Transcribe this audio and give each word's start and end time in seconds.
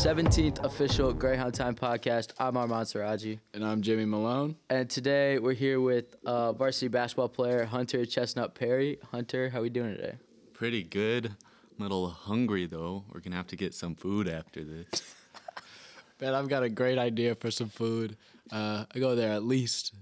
17th 0.00 0.64
official 0.64 1.12
Greyhound 1.12 1.52
Time 1.52 1.74
podcast. 1.74 2.32
I'm 2.38 2.56
Armand 2.56 2.86
Siraji. 2.86 3.38
And 3.52 3.62
I'm 3.62 3.82
Jimmy 3.82 4.06
Malone. 4.06 4.56
And 4.70 4.88
today 4.88 5.38
we're 5.38 5.52
here 5.52 5.78
with 5.78 6.16
uh, 6.24 6.54
varsity 6.54 6.88
basketball 6.88 7.28
player 7.28 7.66
Hunter 7.66 8.06
Chestnut 8.06 8.54
Perry. 8.54 8.98
Hunter, 9.10 9.50
how 9.50 9.60
we 9.60 9.68
doing 9.68 9.94
today? 9.94 10.14
Pretty 10.54 10.84
good. 10.84 11.26
I'm 11.26 11.80
a 11.80 11.82
little 11.82 12.08
hungry 12.08 12.64
though. 12.64 13.04
We're 13.12 13.20
gonna 13.20 13.36
have 13.36 13.48
to 13.48 13.56
get 13.56 13.74
some 13.74 13.94
food 13.94 14.26
after 14.26 14.64
this. 14.64 15.14
Man, 16.22 16.34
I've 16.34 16.48
got 16.48 16.62
a 16.62 16.70
great 16.70 16.96
idea 16.96 17.34
for 17.34 17.50
some 17.50 17.68
food. 17.68 18.16
Uh, 18.50 18.86
I 18.94 19.00
go 19.00 19.14
there 19.14 19.32
at 19.32 19.44
least 19.44 19.92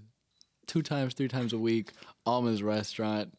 two 0.68 0.82
times, 0.82 1.14
three 1.14 1.26
times 1.26 1.52
a 1.52 1.58
week. 1.58 1.90
Almonds 2.24 2.62
Restaurant. 2.62 3.34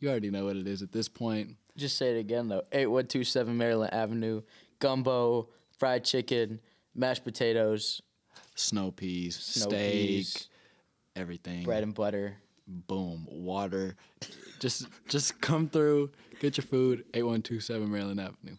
You 0.00 0.08
already 0.08 0.30
know 0.30 0.46
what 0.46 0.56
it 0.56 0.66
is 0.66 0.80
at 0.80 0.92
this 0.92 1.10
point. 1.10 1.56
Just 1.76 1.98
say 1.98 2.16
it 2.16 2.18
again 2.18 2.48
though. 2.48 2.62
8127 2.72 3.58
Maryland 3.58 3.92
Avenue. 3.92 4.40
Gumbo, 4.78 5.48
fried 5.78 6.04
chicken, 6.04 6.60
mashed 6.94 7.24
potatoes, 7.24 8.00
Snow 8.54 8.90
peas, 8.90 9.36
snow 9.36 9.68
steak, 9.68 9.92
peas, 9.92 10.48
everything. 11.14 11.62
bread 11.64 11.82
and 11.82 11.94
butter. 11.94 12.36
Boom, 12.66 13.26
water. 13.30 13.96
just 14.60 14.86
just 15.08 15.40
come 15.40 15.68
through, 15.68 16.10
get 16.40 16.56
your 16.56 16.64
food. 16.64 17.04
8127 17.14 17.90
Maryland 17.90 18.20
Avenue. 18.20 18.56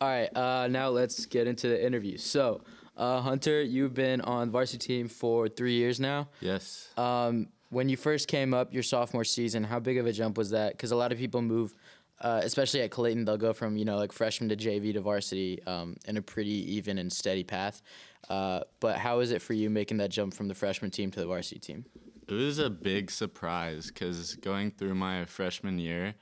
All 0.00 0.08
right, 0.08 0.36
uh, 0.36 0.66
now 0.68 0.88
let's 0.90 1.24
get 1.24 1.46
into 1.46 1.68
the 1.68 1.84
interview. 1.84 2.18
So, 2.18 2.60
uh, 2.96 3.20
Hunter, 3.22 3.62
you've 3.62 3.94
been 3.94 4.20
on 4.22 4.48
the 4.48 4.52
varsity 4.52 4.78
team 4.86 5.08
for 5.08 5.48
three 5.48 5.74
years 5.74 5.98
now. 6.00 6.28
yes. 6.40 6.88
Um, 6.98 7.48
when 7.70 7.88
you 7.88 7.96
first 7.96 8.28
came 8.28 8.52
up 8.54 8.72
your 8.72 8.82
sophomore 8.84 9.24
season, 9.24 9.64
how 9.64 9.80
big 9.80 9.98
of 9.98 10.06
a 10.06 10.12
jump 10.12 10.36
was 10.38 10.50
that? 10.50 10.72
Because 10.72 10.92
a 10.92 10.96
lot 10.96 11.10
of 11.12 11.18
people 11.18 11.42
move, 11.42 11.74
uh, 12.20 12.40
especially 12.42 12.80
at 12.80 12.90
Clayton, 12.90 13.24
they'll 13.24 13.36
go 13.36 13.52
from 13.52 13.76
you 13.76 13.84
know 13.84 13.96
like 13.96 14.12
freshman 14.12 14.48
to 14.48 14.56
JV 14.56 14.92
to 14.94 15.00
varsity 15.00 15.62
um, 15.66 15.96
in 16.06 16.16
a 16.16 16.22
pretty 16.22 16.74
even 16.74 16.98
and 16.98 17.12
steady 17.12 17.44
path. 17.44 17.82
Uh, 18.28 18.60
but 18.80 18.96
how 18.96 19.20
is 19.20 19.30
it 19.30 19.40
for 19.40 19.52
you 19.52 19.70
making 19.70 19.98
that 19.98 20.10
jump 20.10 20.34
from 20.34 20.48
the 20.48 20.54
freshman 20.54 20.90
team 20.90 21.10
to 21.12 21.20
the 21.20 21.26
varsity 21.26 21.60
team? 21.60 21.84
It 22.28 22.34
was 22.34 22.58
a 22.58 22.70
big 22.70 23.10
surprise 23.10 23.86
because 23.86 24.34
going 24.36 24.72
through 24.72 24.96
my 24.96 25.26
freshman 25.26 25.78
year, 25.78 26.14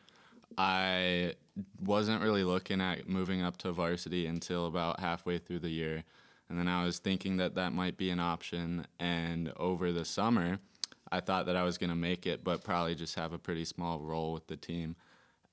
I 0.59 1.34
wasn't 1.81 2.22
really 2.22 2.45
looking 2.45 2.81
at 2.81 3.09
moving 3.09 3.42
up 3.42 3.56
to 3.59 3.72
varsity 3.72 4.27
until 4.27 4.67
about 4.67 5.00
halfway 5.00 5.39
through 5.39 5.61
the 5.61 5.70
year. 5.70 6.05
And 6.48 6.59
then 6.59 6.69
I 6.69 6.84
was 6.84 6.98
thinking 6.98 7.39
that 7.39 7.55
that 7.55 7.72
might 7.72 7.97
be 7.97 8.11
an 8.11 8.20
option. 8.20 8.87
And 9.00 9.53
over 9.56 9.92
the 9.92 10.05
summer, 10.05 10.59
I 11.11 11.20
thought 11.20 11.47
that 11.47 11.56
I 11.56 11.62
was 11.62 11.78
going 11.78 11.91
to 11.91 11.97
make 11.97 12.27
it, 12.27 12.45
but 12.45 12.65
probably 12.65 12.95
just 12.95 13.15
have 13.15 13.33
a 13.33 13.39
pretty 13.39 13.65
small 13.65 14.00
role 14.00 14.34
with 14.34 14.47
the 14.47 14.56
team. 14.56 14.97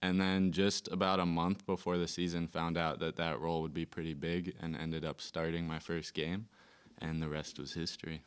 And 0.01 0.19
then 0.19 0.51
just 0.51 0.87
about 0.91 1.19
a 1.19 1.25
month 1.25 1.65
before 1.65 1.97
the 1.97 2.07
season, 2.07 2.47
found 2.47 2.77
out 2.77 2.99
that 2.99 3.15
that 3.17 3.39
role 3.39 3.61
would 3.61 3.73
be 3.73 3.85
pretty 3.85 4.13
big 4.13 4.55
and 4.59 4.75
ended 4.75 5.05
up 5.05 5.21
starting 5.21 5.67
my 5.67 5.79
first 5.79 6.13
game. 6.13 6.47
And 6.99 7.21
the 7.21 7.29
rest 7.29 7.59
was 7.59 7.73
history. 7.73 8.21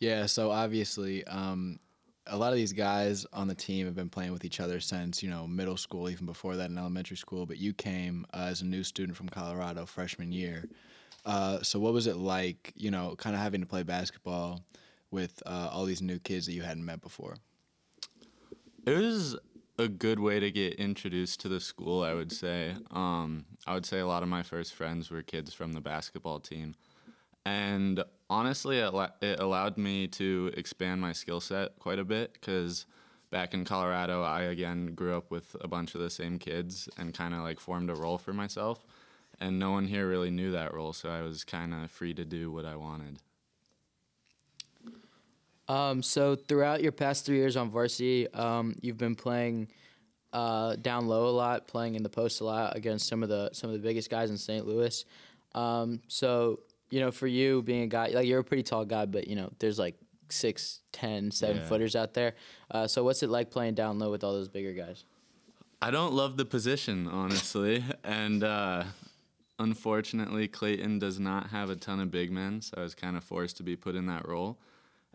Yeah, 0.00 0.26
so 0.26 0.50
obviously, 0.50 1.24
um, 1.24 1.78
a 2.26 2.36
lot 2.36 2.52
of 2.52 2.56
these 2.56 2.72
guys 2.72 3.26
on 3.32 3.48
the 3.48 3.54
team 3.54 3.86
have 3.86 3.94
been 3.94 4.08
playing 4.08 4.32
with 4.32 4.44
each 4.44 4.60
other 4.60 4.80
since 4.80 5.22
you 5.22 5.30
know 5.30 5.46
middle 5.46 5.76
school, 5.76 6.08
even 6.10 6.26
before 6.26 6.56
that 6.56 6.70
in 6.70 6.78
elementary 6.78 7.16
school. 7.16 7.46
But 7.46 7.58
you 7.58 7.72
came 7.72 8.26
uh, 8.32 8.46
as 8.50 8.62
a 8.62 8.66
new 8.66 8.84
student 8.84 9.16
from 9.16 9.28
Colorado 9.28 9.86
freshman 9.86 10.30
year. 10.30 10.68
Uh, 11.24 11.62
so 11.62 11.78
what 11.78 11.92
was 11.92 12.06
it 12.06 12.16
like, 12.16 12.72
you 12.76 12.90
know, 12.90 13.14
kind 13.18 13.34
of 13.34 13.42
having 13.42 13.60
to 13.60 13.66
play 13.66 13.82
basketball 13.82 14.62
with 15.10 15.42
uh, 15.46 15.68
all 15.70 15.84
these 15.84 16.00
new 16.00 16.18
kids 16.18 16.46
that 16.46 16.52
you 16.52 16.62
hadn't 16.62 16.84
met 16.84 17.02
before? 17.02 17.36
It 18.86 18.96
was 18.96 19.36
a 19.78 19.88
good 19.88 20.18
way 20.18 20.40
to 20.40 20.50
get 20.50 20.74
introduced 20.74 21.40
to 21.40 21.48
the 21.48 21.60
school, 21.60 22.02
I 22.02 22.12
would 22.12 22.32
say. 22.32 22.74
Um, 22.90 23.44
I 23.66 23.74
would 23.74 23.86
say 23.86 24.00
a 24.00 24.06
lot 24.06 24.22
of 24.24 24.28
my 24.28 24.42
first 24.42 24.74
friends 24.74 25.10
were 25.10 25.22
kids 25.22 25.54
from 25.54 25.72
the 25.72 25.80
basketball 25.80 26.40
team. 26.40 26.74
And 27.46 28.02
honestly, 28.28 28.78
it, 28.78 28.92
it 29.22 29.40
allowed 29.40 29.78
me 29.78 30.08
to 30.08 30.52
expand 30.56 31.00
my 31.00 31.12
skill 31.12 31.40
set 31.40 31.78
quite 31.78 32.00
a 32.00 32.04
bit 32.04 32.32
because 32.34 32.86
back 33.30 33.54
in 33.54 33.64
Colorado, 33.64 34.22
I 34.22 34.42
again 34.42 34.94
grew 34.94 35.16
up 35.16 35.30
with 35.30 35.54
a 35.60 35.68
bunch 35.68 35.94
of 35.94 36.00
the 36.00 36.10
same 36.10 36.38
kids 36.38 36.88
and 36.98 37.14
kind 37.14 37.32
of 37.32 37.40
like 37.40 37.60
formed 37.60 37.88
a 37.88 37.94
role 37.94 38.18
for 38.18 38.32
myself. 38.32 38.84
And 39.40 39.58
no 39.58 39.70
one 39.70 39.86
here 39.86 40.08
really 40.08 40.32
knew 40.32 40.50
that 40.50 40.74
role, 40.74 40.92
so 40.92 41.08
I 41.10 41.22
was 41.22 41.44
kind 41.44 41.72
of 41.72 41.90
free 41.92 42.12
to 42.14 42.24
do 42.24 42.50
what 42.50 42.64
I 42.64 42.74
wanted. 42.74 43.20
Um, 45.68 46.02
so 46.02 46.34
throughout 46.34 46.82
your 46.82 46.92
past 46.92 47.26
three 47.26 47.36
years 47.36 47.56
on 47.56 47.70
varsity, 47.70 48.26
um, 48.32 48.74
you've 48.80 48.96
been 48.98 49.14
playing 49.14 49.68
uh, 50.32 50.76
down 50.76 51.06
low 51.08 51.28
a 51.28 51.30
lot, 51.30 51.66
playing 51.66 51.94
in 51.94 52.02
the 52.02 52.08
post 52.08 52.40
a 52.40 52.44
lot 52.44 52.76
against 52.76 53.06
some 53.08 53.22
of 53.22 53.28
the 53.28 53.50
some 53.52 53.68
of 53.70 53.74
the 53.74 53.82
biggest 53.82 54.10
guys 54.10 54.30
in 54.30 54.38
St. 54.38 54.66
Louis. 54.66 55.04
Um, 55.54 56.00
so 56.08 56.60
you 56.90 57.00
know, 57.00 57.10
for 57.10 57.26
you 57.26 57.62
being 57.62 57.82
a 57.82 57.86
guy, 57.86 58.08
like 58.08 58.26
you're 58.26 58.40
a 58.40 58.44
pretty 58.44 58.62
tall 58.62 58.84
guy, 58.86 59.04
but 59.04 59.28
you 59.28 59.36
know, 59.36 59.50
there's 59.58 59.78
like 59.78 59.94
six, 60.30 60.80
ten, 60.92 61.30
seven 61.30 61.58
Yeah. 61.58 61.68
footers 61.68 61.94
out 61.96 62.14
there. 62.14 62.34
Uh, 62.70 62.86
so 62.86 63.04
what's 63.04 63.22
it 63.22 63.28
like 63.28 63.50
playing 63.50 63.74
down 63.74 63.98
low 63.98 64.10
with 64.10 64.24
all 64.24 64.32
those 64.32 64.48
bigger 64.48 64.72
guys? 64.72 65.04
I 65.82 65.90
don't 65.90 66.12
love 66.14 66.36
the 66.38 66.44
position, 66.46 67.06
honestly. 67.06 67.84
and 68.04 68.42
uh, 68.42 68.84
unfortunately, 69.58 70.48
Clayton 70.48 70.98
does 70.98 71.18
not 71.20 71.48
have 71.50 71.70
a 71.70 71.76
ton 71.76 72.00
of 72.00 72.10
big 72.10 72.30
men, 72.30 72.60
so 72.62 72.74
I 72.78 72.82
was 72.82 72.94
kind 72.94 73.16
of 73.16 73.24
forced 73.24 73.56
to 73.58 73.62
be 73.62 73.76
put 73.76 73.94
in 73.94 74.06
that 74.06 74.26
role. 74.26 74.58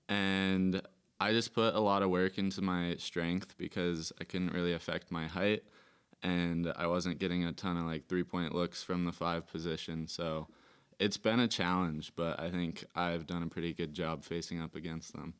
And 0.09 0.81
I 1.19 1.31
just 1.31 1.53
put 1.53 1.75
a 1.75 1.79
lot 1.79 2.03
of 2.03 2.09
work 2.09 2.37
into 2.37 2.61
my 2.61 2.95
strength 2.97 3.55
because 3.57 4.11
I 4.19 4.23
couldn't 4.23 4.53
really 4.53 4.73
affect 4.73 5.11
my 5.11 5.27
height. 5.27 5.63
And 6.21 6.71
I 6.75 6.87
wasn't 6.87 7.19
getting 7.19 7.45
a 7.45 7.51
ton 7.51 7.77
of 7.77 7.85
like 7.85 8.07
three 8.07 8.23
point 8.23 8.53
looks 8.53 8.83
from 8.83 9.05
the 9.05 9.11
five 9.11 9.47
position. 9.47 10.07
So 10.07 10.47
it's 10.99 11.17
been 11.17 11.39
a 11.39 11.47
challenge, 11.47 12.13
but 12.15 12.39
I 12.39 12.49
think 12.49 12.85
I've 12.95 13.27
done 13.27 13.43
a 13.43 13.47
pretty 13.47 13.73
good 13.73 13.93
job 13.93 14.23
facing 14.23 14.61
up 14.61 14.75
against 14.75 15.13
them. 15.13 15.33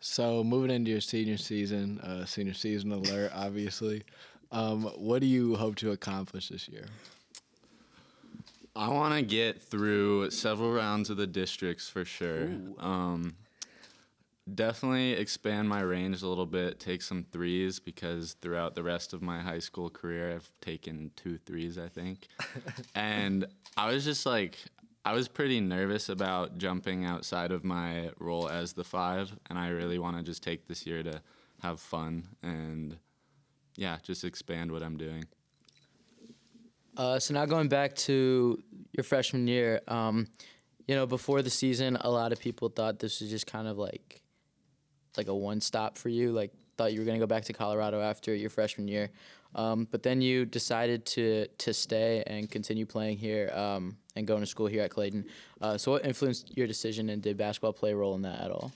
So 0.00 0.44
moving 0.44 0.70
into 0.70 0.90
your 0.90 1.00
senior 1.00 1.36
season, 1.36 1.98
uh, 2.00 2.24
senior 2.24 2.54
season 2.54 2.92
alert, 2.92 3.32
obviously. 3.34 4.04
Um, 4.52 4.84
what 4.96 5.20
do 5.20 5.26
you 5.26 5.56
hope 5.56 5.76
to 5.76 5.90
accomplish 5.90 6.48
this 6.48 6.68
year? 6.68 6.86
I 8.78 8.88
want 8.90 9.12
to 9.14 9.22
get 9.22 9.60
through 9.60 10.30
several 10.30 10.72
rounds 10.72 11.10
of 11.10 11.16
the 11.16 11.26
districts 11.26 11.88
for 11.88 12.04
sure. 12.04 12.48
Um, 12.78 13.34
definitely 14.54 15.12
expand 15.12 15.68
my 15.68 15.80
range 15.80 16.22
a 16.22 16.28
little 16.28 16.46
bit, 16.46 16.78
take 16.78 17.02
some 17.02 17.24
threes 17.32 17.80
because 17.80 18.34
throughout 18.34 18.76
the 18.76 18.84
rest 18.84 19.12
of 19.12 19.20
my 19.20 19.40
high 19.40 19.58
school 19.58 19.90
career, 19.90 20.32
I've 20.32 20.48
taken 20.60 21.10
two 21.16 21.38
threes, 21.38 21.76
I 21.76 21.88
think. 21.88 22.28
and 22.94 23.46
I 23.76 23.92
was 23.92 24.04
just 24.04 24.24
like, 24.24 24.58
I 25.04 25.12
was 25.12 25.26
pretty 25.26 25.60
nervous 25.60 26.08
about 26.08 26.56
jumping 26.58 27.04
outside 27.04 27.50
of 27.50 27.64
my 27.64 28.10
role 28.20 28.48
as 28.48 28.74
the 28.74 28.84
five, 28.84 29.36
and 29.50 29.58
I 29.58 29.70
really 29.70 29.98
want 29.98 30.18
to 30.18 30.22
just 30.22 30.44
take 30.44 30.68
this 30.68 30.86
year 30.86 31.02
to 31.02 31.20
have 31.62 31.80
fun 31.80 32.28
and, 32.44 32.96
yeah, 33.74 33.98
just 34.04 34.22
expand 34.22 34.70
what 34.70 34.84
I'm 34.84 34.96
doing. 34.96 35.24
Uh, 36.98 37.18
so 37.18 37.32
now 37.32 37.46
going 37.46 37.68
back 37.68 37.94
to 37.94 38.60
your 38.92 39.04
freshman 39.04 39.46
year, 39.46 39.80
um, 39.86 40.26
you 40.88 40.96
know, 40.96 41.06
before 41.06 41.42
the 41.42 41.50
season, 41.50 41.96
a 42.00 42.10
lot 42.10 42.32
of 42.32 42.40
people 42.40 42.68
thought 42.68 42.98
this 42.98 43.20
was 43.20 43.30
just 43.30 43.46
kind 43.46 43.68
of 43.68 43.78
like, 43.78 44.20
like 45.16 45.28
a 45.28 45.34
one 45.34 45.60
stop 45.60 45.96
for 45.96 46.08
you. 46.08 46.32
Like 46.32 46.52
thought 46.76 46.92
you 46.92 46.98
were 47.00 47.06
gonna 47.06 47.20
go 47.20 47.26
back 47.26 47.44
to 47.44 47.52
Colorado 47.52 48.00
after 48.00 48.34
your 48.34 48.50
freshman 48.50 48.88
year, 48.88 49.10
um, 49.54 49.86
but 49.90 50.02
then 50.02 50.20
you 50.20 50.44
decided 50.44 51.04
to 51.06 51.46
to 51.58 51.72
stay 51.72 52.24
and 52.26 52.50
continue 52.50 52.86
playing 52.86 53.18
here 53.18 53.50
um, 53.54 53.96
and 54.16 54.26
going 54.26 54.40
to 54.40 54.46
school 54.46 54.66
here 54.66 54.82
at 54.82 54.90
Clayton. 54.90 55.24
Uh, 55.60 55.78
so 55.78 55.92
what 55.92 56.04
influenced 56.04 56.56
your 56.56 56.66
decision, 56.66 57.10
and 57.10 57.22
did 57.22 57.36
basketball 57.36 57.72
play 57.72 57.92
a 57.92 57.96
role 57.96 58.14
in 58.14 58.22
that 58.22 58.40
at 58.40 58.50
all? 58.50 58.72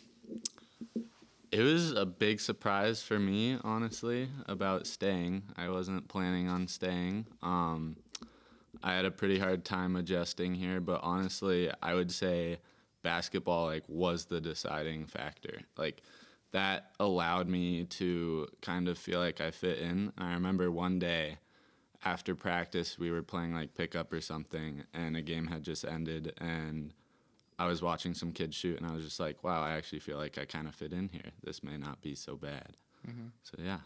It 1.51 1.61
was 1.61 1.93
a 1.93 2.07
big 2.07 2.41
surprise 2.41 3.03
for 3.03 3.19
me, 3.19 3.59
honestly, 3.63 4.29
about 4.47 4.87
staying. 4.87 5.43
I 5.57 5.69
wasn't 5.69 6.09
planning 6.09 6.49
on 6.49 6.67
staying. 6.67 7.27
Um, 7.43 7.97
I 8.83 8.95
had 8.95 9.05
a 9.05 9.11
pretty 9.11 9.39
hard 9.39 9.65
time 9.65 9.97
adjusting 9.97 10.55
here, 10.55 10.81
but 10.81 11.01
honestly, 11.03 11.71
I 11.83 11.95
would 11.95 12.11
say 12.11 12.59
basketball 13.03 13.67
like 13.67 13.85
was 13.89 14.27
the 14.27 14.41
deciding 14.41 15.07
factor. 15.07 15.61
Like 15.77 16.03
that 16.53 16.93
allowed 17.01 17.49
me 17.49 17.85
to 17.85 18.49
kind 18.61 18.89
of 18.89 18.99
feel 18.99 19.19
like 19.19 19.41
I 19.41 19.51
fit 19.51 19.79
in. 19.79 20.13
I 20.17 20.35
remember 20.35 20.71
one 20.71 20.99
day 20.99 21.39
after 22.05 22.35
practice 22.35 22.99
we 22.99 23.11
were 23.11 23.23
playing 23.23 23.55
like 23.55 23.75
pickup 23.75 24.13
or 24.13 24.21
something 24.21 24.83
and 24.93 25.17
a 25.17 25.23
game 25.23 25.47
had 25.47 25.63
just 25.63 25.85
ended 25.85 26.33
and 26.39 26.93
I 27.59 27.67
was 27.67 27.81
watching 27.81 28.13
some 28.15 28.33
kids 28.33 28.57
shoot 28.57 28.81
and 28.81 28.91
I 28.91 28.95
was 28.95 29.05
just 29.05 29.21
like, 29.21 29.45
wow, 29.45 29.63
I 29.63 29.73
actually 29.73 30.01
feel 30.01 30.19
like 30.19 30.37
I 30.39 30.45
kind 30.45 30.67
of 30.67 30.75
fit 30.75 30.93
in 30.93 31.09
here. 31.09 31.31
This 31.45 31.63
may 31.63 31.77
not 31.77 32.01
be 32.01 32.15
so 32.15 32.37
bad. 32.37 32.77
Mm-hmm. 33.09 33.29
So 33.43 33.57
yeah, 33.63 33.79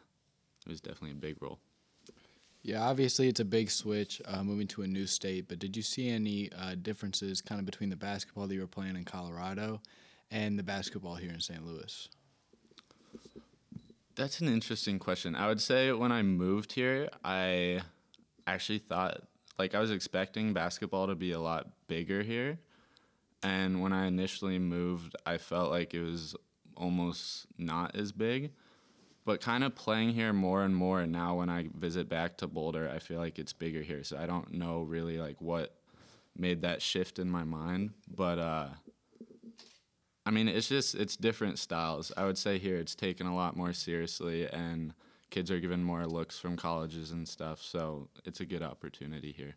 it 0.65 0.69
was 0.69 0.81
definitely 0.81 1.13
a 1.13 1.15
big 1.15 1.37
role. 1.41 1.59
Yeah, 2.67 2.83
obviously 2.83 3.29
it's 3.29 3.39
a 3.39 3.45
big 3.45 3.71
switch 3.71 4.21
uh, 4.25 4.43
moving 4.43 4.67
to 4.69 4.83
a 4.83 4.89
new 4.89 5.07
state, 5.07 5.47
but 5.49 5.61
did 5.61 5.77
you 5.77 5.85
see 5.85 6.11
any 6.11 6.51
uh, 6.51 6.75
differences 6.75 7.41
kind 7.41 7.61
of 7.61 7.65
between 7.65 7.91
the 7.91 7.97
basketball 7.97 8.49
that 8.49 8.55
you 8.55 8.61
were 8.61 8.67
playing 8.67 8.97
in 8.97 9.05
Colorado 9.05 9.81
and 10.33 10.59
the 10.59 10.65
basketball 10.65 11.15
here 11.15 11.31
in 11.31 11.39
St. 11.39 11.65
Louis? 11.65 12.09
That's 14.17 14.41
an 14.41 14.49
interesting 14.49 14.99
question. 14.99 15.37
I 15.37 15.47
would 15.47 15.61
say 15.61 15.93
when 15.93 16.11
I 16.11 16.23
moved 16.23 16.73
here, 16.73 17.09
I 17.25 17.83
actually 18.49 18.79
thought 18.79 19.21
like 19.61 19.77
I 19.77 19.79
was 19.79 19.93
expecting 19.93 20.53
basketball 20.53 21.07
to 21.07 21.15
be 21.15 21.31
a 21.31 21.39
lot 21.39 21.69
bigger 21.87 22.25
here. 22.25 22.59
And 23.45 23.81
when 23.81 23.93
I 23.93 24.07
initially 24.07 24.59
moved, 24.59 25.15
I 25.25 25.39
felt 25.39 25.71
like 25.71 25.95
it 25.95 26.03
was 26.03 26.35
almost 26.77 27.47
not 27.59 27.95
as 27.95 28.11
big. 28.11 28.51
But 29.27 29.41
kind 29.41 29.65
of 29.65 29.75
playing 29.75 30.15
here 30.15 30.33
more 30.33 30.63
and 30.63 30.75
more, 30.75 31.01
and 31.01 31.13
now 31.13 31.39
when 31.39 31.51
I 31.51 31.67
visit 31.77 32.09
back 32.09 32.39
to 32.39 32.47
Boulder, 32.47 32.89
I 32.89 33.01
feel 33.01 33.19
like 33.19 33.39
it's 33.39 33.53
bigger 33.53 33.83
here. 33.83 34.05
So 34.05 34.17
I 34.17 34.25
don't 34.25 34.53
know 34.55 34.83
really 34.83 35.19
like 35.19 35.41
what 35.43 35.75
made 36.39 36.63
that 36.63 36.81
shift 36.81 37.19
in 37.19 37.29
my 37.29 37.43
mind. 37.43 37.91
But 38.09 38.39
uh, 38.39 38.69
I 40.25 40.31
mean, 40.31 40.47
it's 40.47 40.69
just 40.69 40.95
it's 40.95 41.17
different 41.17 41.59
styles. 41.59 42.13
I 42.17 42.25
would 42.25 42.39
say 42.39 42.59
here 42.59 42.77
it's 42.77 42.95
taken 42.95 43.27
a 43.27 43.35
lot 43.35 43.57
more 43.57 43.73
seriously, 43.73 44.49
and 44.49 44.95
kids 45.31 45.51
are 45.51 45.61
given 45.61 45.83
more 45.83 46.07
looks 46.07 46.39
from 46.39 46.57
colleges 46.57 47.11
and 47.11 47.27
stuff. 47.27 47.61
So 47.61 48.09
it's 48.25 48.39
a 48.39 48.47
good 48.47 48.63
opportunity 48.63 49.33
here. 49.33 49.57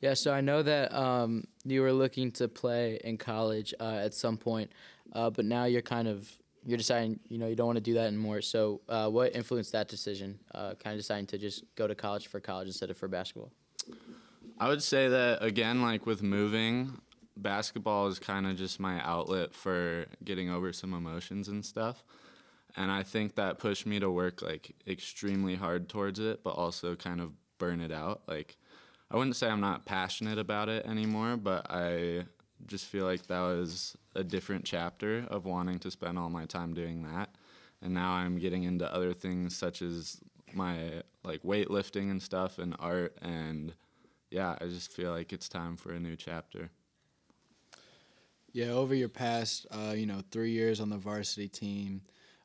Yeah, 0.00 0.14
so 0.14 0.32
I 0.32 0.40
know 0.40 0.62
that 0.62 0.94
um, 0.94 1.44
you 1.64 1.82
were 1.82 1.92
looking 1.92 2.30
to 2.32 2.48
play 2.48 3.00
in 3.04 3.18
college 3.18 3.74
uh, 3.80 4.00
at 4.02 4.14
some 4.14 4.36
point, 4.36 4.70
uh, 5.12 5.28
but 5.28 5.44
now 5.44 5.64
you're 5.64 5.82
kind 5.82 6.08
of 6.08 6.30
you're 6.64 6.78
deciding 6.78 7.20
you 7.28 7.38
know 7.38 7.46
you 7.46 7.56
don't 7.56 7.66
want 7.66 7.76
to 7.76 7.82
do 7.82 7.94
that 7.94 8.06
anymore. 8.06 8.40
So 8.42 8.80
uh, 8.88 9.08
what 9.08 9.34
influenced 9.34 9.72
that 9.72 9.88
decision? 9.88 10.38
Uh, 10.54 10.74
kind 10.74 10.94
of 10.94 10.98
deciding 10.98 11.26
to 11.26 11.38
just 11.38 11.64
go 11.74 11.86
to 11.86 11.94
college 11.94 12.26
for 12.26 12.40
college 12.40 12.66
instead 12.66 12.90
of 12.90 12.96
for 12.96 13.08
basketball. 13.08 13.52
I 14.58 14.68
would 14.68 14.82
say 14.82 15.08
that 15.08 15.42
again, 15.42 15.82
like 15.82 16.06
with 16.06 16.22
moving, 16.22 17.00
basketball 17.36 18.08
is 18.08 18.18
kind 18.18 18.46
of 18.46 18.56
just 18.56 18.80
my 18.80 19.00
outlet 19.04 19.54
for 19.54 20.06
getting 20.24 20.50
over 20.50 20.72
some 20.72 20.92
emotions 20.92 21.48
and 21.48 21.64
stuff. 21.64 22.02
And 22.76 22.90
I 22.90 23.02
think 23.02 23.36
that 23.36 23.58
pushed 23.58 23.86
me 23.86 23.98
to 24.00 24.10
work 24.10 24.42
like 24.42 24.74
extremely 24.86 25.54
hard 25.54 25.88
towards 25.88 26.18
it, 26.18 26.42
but 26.42 26.50
also 26.50 26.94
kind 26.94 27.20
of 27.20 27.32
burn 27.58 27.80
it 27.80 27.92
out. 27.92 28.22
Like, 28.26 28.56
I 29.10 29.16
wouldn't 29.16 29.36
say 29.36 29.48
I'm 29.48 29.60
not 29.60 29.86
passionate 29.86 30.38
about 30.38 30.68
it 30.68 30.86
anymore, 30.86 31.36
but 31.36 31.66
I 31.70 32.24
just 32.66 32.86
feel 32.86 33.04
like 33.04 33.26
that 33.26 33.40
was 33.40 33.96
a 34.14 34.24
different 34.24 34.64
chapter 34.64 35.24
of 35.28 35.44
wanting 35.44 35.78
to 35.80 35.90
spend 35.90 36.18
all 36.18 36.30
my 36.30 36.44
time 36.46 36.74
doing 36.74 37.02
that. 37.02 37.30
And 37.82 37.94
now 37.94 38.12
I'm 38.12 38.38
getting 38.38 38.64
into 38.64 38.92
other 38.92 39.14
things 39.14 39.56
such 39.56 39.82
as 39.82 40.20
my 40.52 41.02
like 41.24 41.42
weightlifting 41.42 42.10
and 42.10 42.22
stuff 42.22 42.58
and 42.58 42.74
art 42.78 43.16
and 43.22 43.74
yeah, 44.30 44.56
I 44.60 44.66
just 44.66 44.92
feel 44.92 45.10
like 45.10 45.32
it's 45.32 45.48
time 45.48 45.76
for 45.76 45.92
a 45.92 46.00
new 46.00 46.16
chapter. 46.16 46.70
Yeah, 48.52 48.70
over 48.70 48.94
your 48.94 49.08
past, 49.08 49.66
uh, 49.70 49.94
you 49.96 50.06
know, 50.06 50.22
three 50.30 50.50
years 50.50 50.80
on 50.80 50.88
the 50.90 50.96
varsity 50.96 51.48
team, 51.48 52.02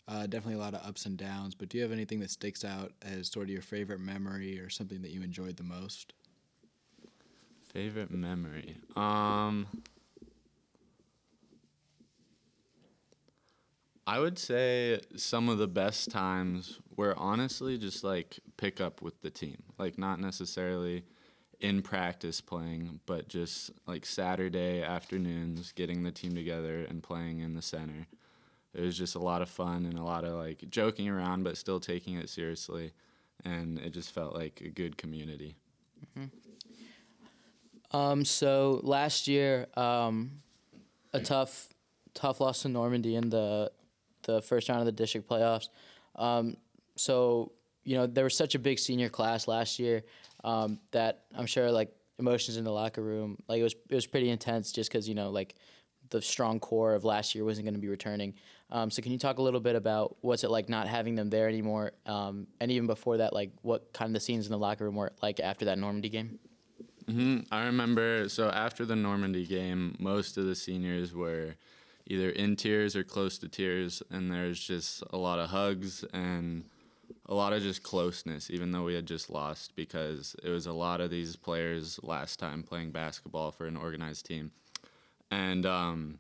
uh, 0.08 0.28
definitely 0.28 0.56
a 0.56 0.64
lot 0.64 0.74
of 0.74 0.86
ups 0.86 1.06
and 1.06 1.18
downs. 1.18 1.56
But 1.56 1.70
do 1.70 1.78
you 1.78 1.84
have 1.84 1.92
anything 1.92 2.20
that 2.20 2.30
sticks 2.30 2.64
out 2.64 2.92
as 3.02 3.30
sort 3.30 3.46
of 3.46 3.50
your 3.50 3.62
favorite 3.62 4.00
memory 4.00 4.60
or 4.60 4.70
something 4.70 5.02
that 5.02 5.12
you 5.12 5.24
enjoyed 5.24 5.58
the 5.58 5.64
most? 5.64 6.14
Favorite 7.74 8.12
memory. 8.12 8.78
Um 8.96 9.68
I 14.06 14.20
would 14.20 14.38
say 14.38 15.00
some 15.16 15.48
of 15.48 15.58
the 15.58 15.68
best 15.68 16.12
times 16.12 16.80
were 16.98 17.14
honestly 17.18 17.78
just 17.78 18.04
like 18.04 18.40
pick 18.58 18.82
up 18.82 19.02
with 19.02 19.22
the 19.22 19.30
team. 19.30 19.64
Like 19.78 19.98
not 19.98 20.20
necessarily 20.20 21.06
in 21.62 21.82
practice 21.82 22.42
playing, 22.42 23.00
but 23.06 23.30
just 23.30 23.72
like 23.88 24.06
Saturday 24.06 24.84
afternoons 24.84 25.72
getting 25.72 26.04
the 26.04 26.12
team 26.12 26.36
together 26.36 26.86
and 26.90 27.02
playing 27.02 27.40
in 27.40 27.54
the 27.54 27.62
center. 27.62 28.08
It 28.74 28.82
was 28.82 28.98
just 28.98 29.16
a 29.16 29.20
lot 29.20 29.42
of 29.42 29.50
fun 29.50 29.86
and 29.86 29.98
a 29.98 30.04
lot 30.04 30.26
of 30.26 30.34
like 30.34 30.70
joking 30.70 31.08
around 31.08 31.44
but 31.44 31.58
still 31.58 31.80
taking 31.80 32.18
it 32.18 32.30
seriously 32.30 32.92
and 33.46 33.80
it 33.80 33.92
just 33.92 34.12
felt 34.12 34.36
like 34.36 34.62
a 34.66 34.70
good 34.70 34.98
community. 34.98 35.56
Um, 37.92 38.26
so 38.26 38.80
last 38.84 39.28
year, 39.28 39.68
um, 39.78 40.42
a 41.14 41.20
tough, 41.20 41.70
tough 42.14 42.42
loss 42.42 42.64
to 42.64 42.70
Normandy 42.70 43.16
in 43.16 43.30
the 43.30 43.72
the 44.24 44.42
first 44.42 44.70
round 44.70 44.80
of 44.80 44.86
the 44.86 44.92
district 44.92 45.30
playoffs. 45.30 45.70
Um, 46.16 46.58
so 46.96 47.52
you 47.84 47.96
know 47.96 48.08
there 48.08 48.24
was 48.24 48.36
such 48.36 48.56
a 48.56 48.60
big 48.60 48.80
senior 48.80 49.10
class 49.10 49.48
last 49.48 49.80
year 49.80 50.04
um, 50.44 50.80
that 50.92 51.26
I'm 51.36 51.46
sure 51.46 51.72
like 51.72 51.92
emotions 52.20 52.58
in 52.58 52.64
the 52.64 52.72
locker 52.72 53.02
room, 53.02 53.38
like 53.48 53.60
it 53.60 53.64
was 53.64 53.76
it 53.90 53.96
was 53.96 54.08
pretty 54.08 54.30
intense 54.30 54.72
just 54.72 54.92
because 54.92 55.08
you 55.08 55.16
know 55.16 55.30
like 55.30 55.56
the 56.10 56.22
strong 56.22 56.60
core 56.60 56.94
of 56.94 57.04
last 57.04 57.34
year 57.34 57.44
wasn't 57.44 57.66
going 57.66 57.74
to 57.74 57.80
be 57.80 57.88
returning. 57.88 58.34
Um, 58.70 58.92
so 58.92 59.02
can 59.02 59.12
you 59.12 59.18
talk 59.18 59.38
a 59.38 59.42
little 59.42 59.60
bit 59.60 59.76
about 59.76 60.18
what's 60.22 60.44
it 60.44 60.52
like 60.52 60.68
not 60.70 60.88
having 60.88 61.16
them 61.16 61.30
there 61.30 61.48
anymore, 61.48 61.94
um, 62.06 62.48
and 62.60 62.72
even 62.72 62.88
before 62.88 63.18
that, 63.18 63.34
like 63.34 63.52
what 63.62 63.94
kind 63.94 64.10
of 64.10 64.14
the 64.14 64.20
scenes 64.20 64.46
in 64.46 64.52
the 64.52 64.58
locker 64.58 64.86
room 64.86 64.96
were 64.96 65.12
like 65.22 65.40
after 65.40 65.66
that 65.66 65.78
Normandy 65.78 66.10
game? 66.10 66.40
hmm 67.08 67.40
I 67.52 67.66
remember. 67.66 68.30
So 68.30 68.50
after 68.50 68.86
the 68.86 68.96
Normandy 68.96 69.46
game, 69.46 69.96
most 70.00 70.38
of 70.38 70.46
the 70.46 70.56
seniors 70.56 71.14
were 71.14 71.56
either 72.08 72.30
in 72.30 72.56
tears 72.56 72.96
or 72.96 73.04
close 73.04 73.38
to 73.40 73.48
tears, 73.48 74.04
and 74.10 74.32
there's 74.32 74.60
just 74.60 75.04
a 75.12 75.18
lot 75.18 75.40
of 75.40 75.50
hugs 75.50 76.04
and 76.14 76.66
a 77.28 77.34
lot 77.34 77.54
of 77.54 77.62
just 77.62 77.84
closeness, 77.84 78.50
even 78.50 78.72
though 78.72 78.84
we 78.84 78.96
had 78.96 79.06
just 79.06 79.30
lost, 79.30 79.76
because 79.76 80.36
it 80.44 80.50
was 80.50 80.66
a 80.66 80.74
lot 80.74 81.02
of 81.02 81.10
these 81.10 81.36
players 81.36 82.00
last 82.04 82.40
time 82.40 82.64
playing 82.64 82.92
basketball 82.92 83.52
for 83.52 83.66
an 83.66 83.78
organized 83.78 84.26
team, 84.26 84.52
and 85.32 85.66
um, 85.66 86.20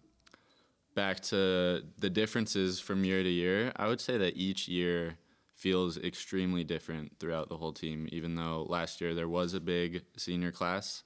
back 0.96 1.20
to 1.20 1.84
the 1.98 2.10
differences 2.10 2.80
from 2.80 3.04
year 3.04 3.24
to 3.24 3.30
year, 3.30 3.72
I 3.76 3.88
would 3.88 4.02
say 4.02 4.18
that 4.18 4.38
each 4.38 4.68
year 4.68 5.18
feels 5.56 5.98
extremely 5.98 6.64
different 6.64 7.20
throughout 7.20 7.50
the 7.50 7.58
whole 7.58 7.74
team. 7.74 8.08
Even 8.12 8.36
though 8.36 8.66
last 8.68 9.00
year 9.02 9.14
there 9.14 9.30
was 9.30 9.54
a 9.54 9.60
big 9.60 10.04
senior 10.18 10.52
class, 10.52 11.04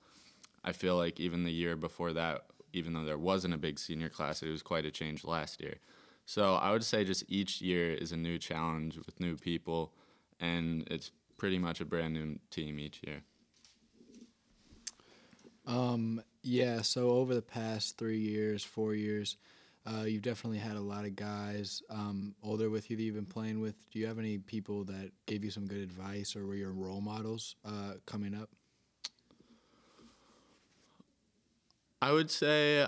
I 0.64 0.72
feel 0.72 0.98
like 0.98 1.20
even 1.20 1.44
the 1.44 1.52
year 1.52 1.76
before 1.76 2.14
that, 2.14 2.46
even 2.78 2.94
though 2.94 3.04
there 3.04 3.18
wasn't 3.18 3.54
a 3.54 3.58
big 3.58 3.80
senior 3.80 4.10
class, 4.10 4.42
it 4.42 4.50
was 4.50 4.62
quite 4.62 4.86
a 4.86 4.92
change 4.92 5.24
last 5.24 5.62
year. 5.62 5.76
So 6.26 6.56
I 6.56 6.72
would 6.72 6.84
say 6.84 7.04
just 7.04 7.24
each 7.28 7.62
year 7.62 7.94
is 7.94 8.12
a 8.12 8.18
new 8.18 8.38
challenge 8.38 8.98
with 8.98 9.20
new 9.20 9.36
people, 9.38 9.94
and 10.40 10.86
it's 10.92 11.12
pretty 11.38 11.58
much 11.58 11.82
a 11.82 11.86
brand 11.86 12.14
new 12.14 12.40
team 12.50 12.80
each 12.80 13.02
year. 13.06 13.22
Um, 15.66 16.22
yeah, 16.44 16.82
so 16.82 17.10
over 17.10 17.36
the 17.36 17.42
past 17.42 17.98
three 17.98 18.20
years, 18.20 18.64
four 18.64 18.94
years, 18.94 19.38
uh, 19.86 20.04
you've 20.04 20.22
definitely 20.22 20.58
had 20.58 20.76
a 20.76 20.82
lot 20.82 21.06
of 21.06 21.16
guys 21.16 21.82
um, 21.90 22.36
older 22.44 22.70
with 22.70 22.90
you 22.90 22.98
that 22.98 23.04
you've 23.04 23.16
been 23.16 23.26
playing 23.26 23.62
with. 23.62 23.90
Do 23.92 24.00
you 24.00 24.08
have 24.08 24.20
any 24.20 24.38
people 24.38 24.84
that 24.86 25.12
gave 25.26 25.44
you 25.44 25.52
some 25.52 25.66
good 25.66 25.80
advice 25.80 26.36
or 26.36 26.46
were 26.46 26.56
your 26.56 26.74
role 26.74 27.02
models 27.02 27.56
uh, 27.66 27.94
coming 28.06 28.36
up? 28.36 28.50
I 32.02 32.12
would 32.12 32.30
say 32.30 32.88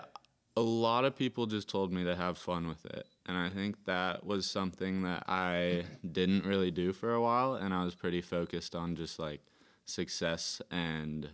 a 0.56 0.62
lot 0.62 1.06
of 1.06 1.16
people 1.16 1.46
just 1.46 1.70
told 1.70 1.92
me 1.92 2.04
to 2.04 2.16
have 2.16 2.38
fun 2.38 2.68
with 2.68 2.86
it. 2.86 3.08
And 3.26 3.38
I 3.38 3.50
think 3.50 3.86
that 3.86 4.26
was 4.26 4.50
something 4.50 5.04
that 5.04 5.24
I 5.28 5.84
didn't 6.12 6.46
really 6.46 6.72
do 6.72 6.94
for 6.94 7.14
a 7.14 7.22
while. 7.22 7.56
And 7.56 7.74
I 7.74 7.84
was 7.84 7.96
pretty 7.96 8.22
focused 8.22 8.76
on 8.76 8.96
just 8.96 9.20
like 9.20 9.42
success. 9.86 10.62
And 10.70 11.30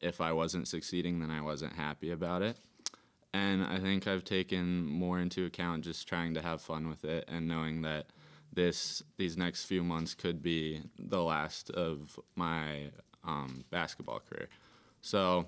if 0.00 0.20
I 0.20 0.32
wasn't 0.32 0.68
succeeding, 0.68 1.20
then 1.20 1.30
I 1.30 1.40
wasn't 1.40 1.74
happy 1.74 2.10
about 2.10 2.42
it. 2.42 2.58
And 3.32 3.62
I 3.62 3.78
think 3.78 4.06
I've 4.06 4.24
taken 4.24 4.86
more 4.86 5.20
into 5.20 5.44
account 5.44 5.84
just 5.84 6.08
trying 6.08 6.34
to 6.34 6.42
have 6.42 6.60
fun 6.60 6.88
with 6.88 7.04
it 7.04 7.26
and 7.28 7.46
knowing 7.46 7.82
that 7.82 8.06
this 8.52 9.02
these 9.18 9.36
next 9.36 9.64
few 9.64 9.84
months 9.84 10.14
could 10.14 10.42
be 10.42 10.80
the 10.98 11.22
last 11.22 11.68
of 11.70 12.18
my 12.34 12.90
um, 13.24 13.64
basketball 13.70 14.20
career. 14.20 14.48
So 15.02 15.46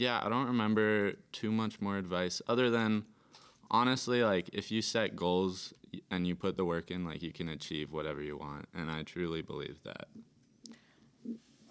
yeah, 0.00 0.18
I 0.24 0.30
don't 0.30 0.46
remember 0.46 1.12
too 1.30 1.52
much 1.52 1.80
more 1.80 1.98
advice 1.98 2.40
other 2.48 2.70
than 2.70 3.04
honestly, 3.70 4.24
like 4.24 4.48
if 4.54 4.70
you 4.70 4.80
set 4.80 5.14
goals 5.14 5.74
and 6.10 6.26
you 6.26 6.34
put 6.34 6.56
the 6.56 6.64
work 6.64 6.90
in, 6.90 7.04
like 7.04 7.22
you 7.22 7.32
can 7.32 7.50
achieve 7.50 7.92
whatever 7.92 8.22
you 8.22 8.38
want, 8.38 8.66
and 8.74 8.90
I 8.90 9.02
truly 9.02 9.42
believe 9.42 9.78
that. 9.84 10.08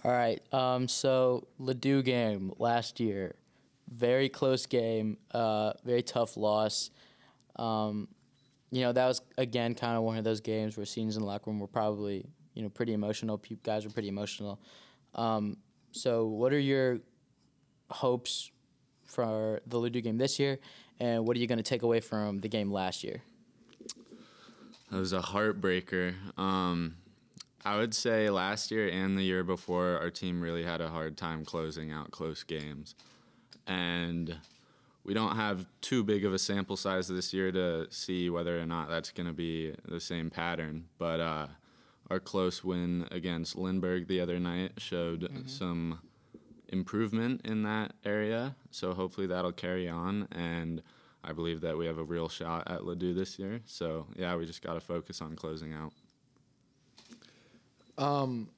All 0.03 0.11
right. 0.11 0.41
Um, 0.53 0.87
so 0.87 1.47
Ladue 1.59 2.05
game 2.05 2.53
last 2.59 2.99
year, 2.99 3.35
very 3.91 4.29
close 4.29 4.67
game, 4.67 5.17
uh, 5.31 5.73
very 5.83 6.03
tough 6.03 6.37
loss. 6.37 6.91
Um, 7.55 8.07
you 8.69 8.81
know 8.81 8.91
that 8.91 9.07
was 9.07 9.21
again 9.39 9.73
kind 9.73 9.97
of 9.97 10.03
one 10.03 10.19
of 10.19 10.23
those 10.23 10.39
games 10.39 10.77
where 10.77 10.85
scenes 10.85 11.15
in 11.15 11.23
the 11.23 11.27
locker 11.27 11.49
room 11.49 11.59
were 11.59 11.65
probably 11.65 12.27
you 12.53 12.61
know 12.61 12.69
pretty 12.69 12.93
emotional. 12.93 13.41
Guys 13.63 13.85
were 13.85 13.91
pretty 13.91 14.09
emotional. 14.09 14.61
Um, 15.15 15.57
so 15.91 16.27
what 16.27 16.53
are 16.53 16.59
your 16.59 16.99
hopes 17.89 18.51
for 19.05 19.61
the 19.65 19.77
Ladue 19.77 20.03
game 20.03 20.17
this 20.17 20.39
year, 20.39 20.59
and 20.99 21.25
what 21.25 21.35
are 21.35 21.39
you 21.39 21.47
going 21.47 21.57
to 21.57 21.63
take 21.63 21.81
away 21.81 21.99
from 21.99 22.39
the 22.39 22.47
game 22.47 22.71
last 22.71 23.03
year? 23.03 23.21
It 24.91 24.95
was 24.95 25.13
a 25.13 25.21
heartbreaker. 25.21 26.15
Um, 26.37 26.95
I 27.63 27.77
would 27.77 27.93
say 27.93 28.29
last 28.29 28.71
year 28.71 28.87
and 28.87 29.17
the 29.17 29.23
year 29.23 29.43
before, 29.43 29.97
our 29.99 30.09
team 30.09 30.41
really 30.41 30.63
had 30.63 30.81
a 30.81 30.89
hard 30.89 31.17
time 31.17 31.45
closing 31.45 31.91
out 31.91 32.11
close 32.11 32.43
games. 32.43 32.95
And 33.67 34.35
we 35.03 35.13
don't 35.13 35.35
have 35.35 35.65
too 35.81 36.03
big 36.03 36.25
of 36.25 36.33
a 36.33 36.39
sample 36.39 36.77
size 36.77 37.07
this 37.07 37.33
year 37.33 37.51
to 37.51 37.87
see 37.91 38.29
whether 38.29 38.59
or 38.59 38.65
not 38.65 38.89
that's 38.89 39.11
going 39.11 39.27
to 39.27 39.33
be 39.33 39.73
the 39.87 39.99
same 39.99 40.29
pattern. 40.29 40.85
But 40.97 41.19
uh, 41.19 41.47
our 42.09 42.19
close 42.19 42.63
win 42.63 43.07
against 43.11 43.55
Lindbergh 43.55 44.07
the 44.07 44.21
other 44.21 44.39
night 44.39 44.73
showed 44.77 45.29
some 45.45 45.99
improvement 46.69 47.41
in 47.43 47.63
that 47.63 47.93
area. 48.05 48.55
So 48.71 48.93
hopefully 48.93 49.27
that'll 49.27 49.51
carry 49.51 49.87
on. 49.89 50.27
And 50.31 50.81
I 51.23 51.33
believe 51.33 51.61
that 51.61 51.77
we 51.77 51.85
have 51.85 51.97
a 51.97 52.03
real 52.03 52.29
shot 52.29 52.69
at 52.69 52.81
Ladue 52.81 53.15
this 53.15 53.37
year. 53.37 53.61
So 53.65 54.07
yeah, 54.15 54.35
we 54.35 54.45
just 54.45 54.61
got 54.61 54.73
to 54.73 54.79
focus 54.79 55.21
on 55.21 55.35
closing 55.35 55.73
out. 55.73 55.93
Um, 57.97 58.49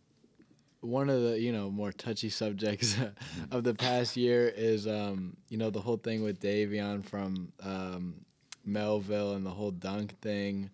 one 0.82 1.10
of 1.10 1.22
the 1.22 1.40
you 1.40 1.52
know 1.52 1.70
more 1.72 1.92
touchy 1.92 2.30
subjects 2.30 2.96
of 3.52 3.64
the 3.64 3.74
past 3.74 4.18
year 4.18 4.48
is 4.48 4.88
um, 4.88 5.36
you 5.50 5.58
know 5.58 5.70
the 5.70 5.80
whole 5.80 5.98
thing 5.98 6.24
with 6.24 6.40
Davion 6.40 7.04
from 7.04 7.52
um, 7.64 8.16
Mehlville 8.68 9.36
and 9.36 9.46
the 9.46 9.52
whole 9.52 9.72
dunk 9.72 10.20
thing. 10.22 10.70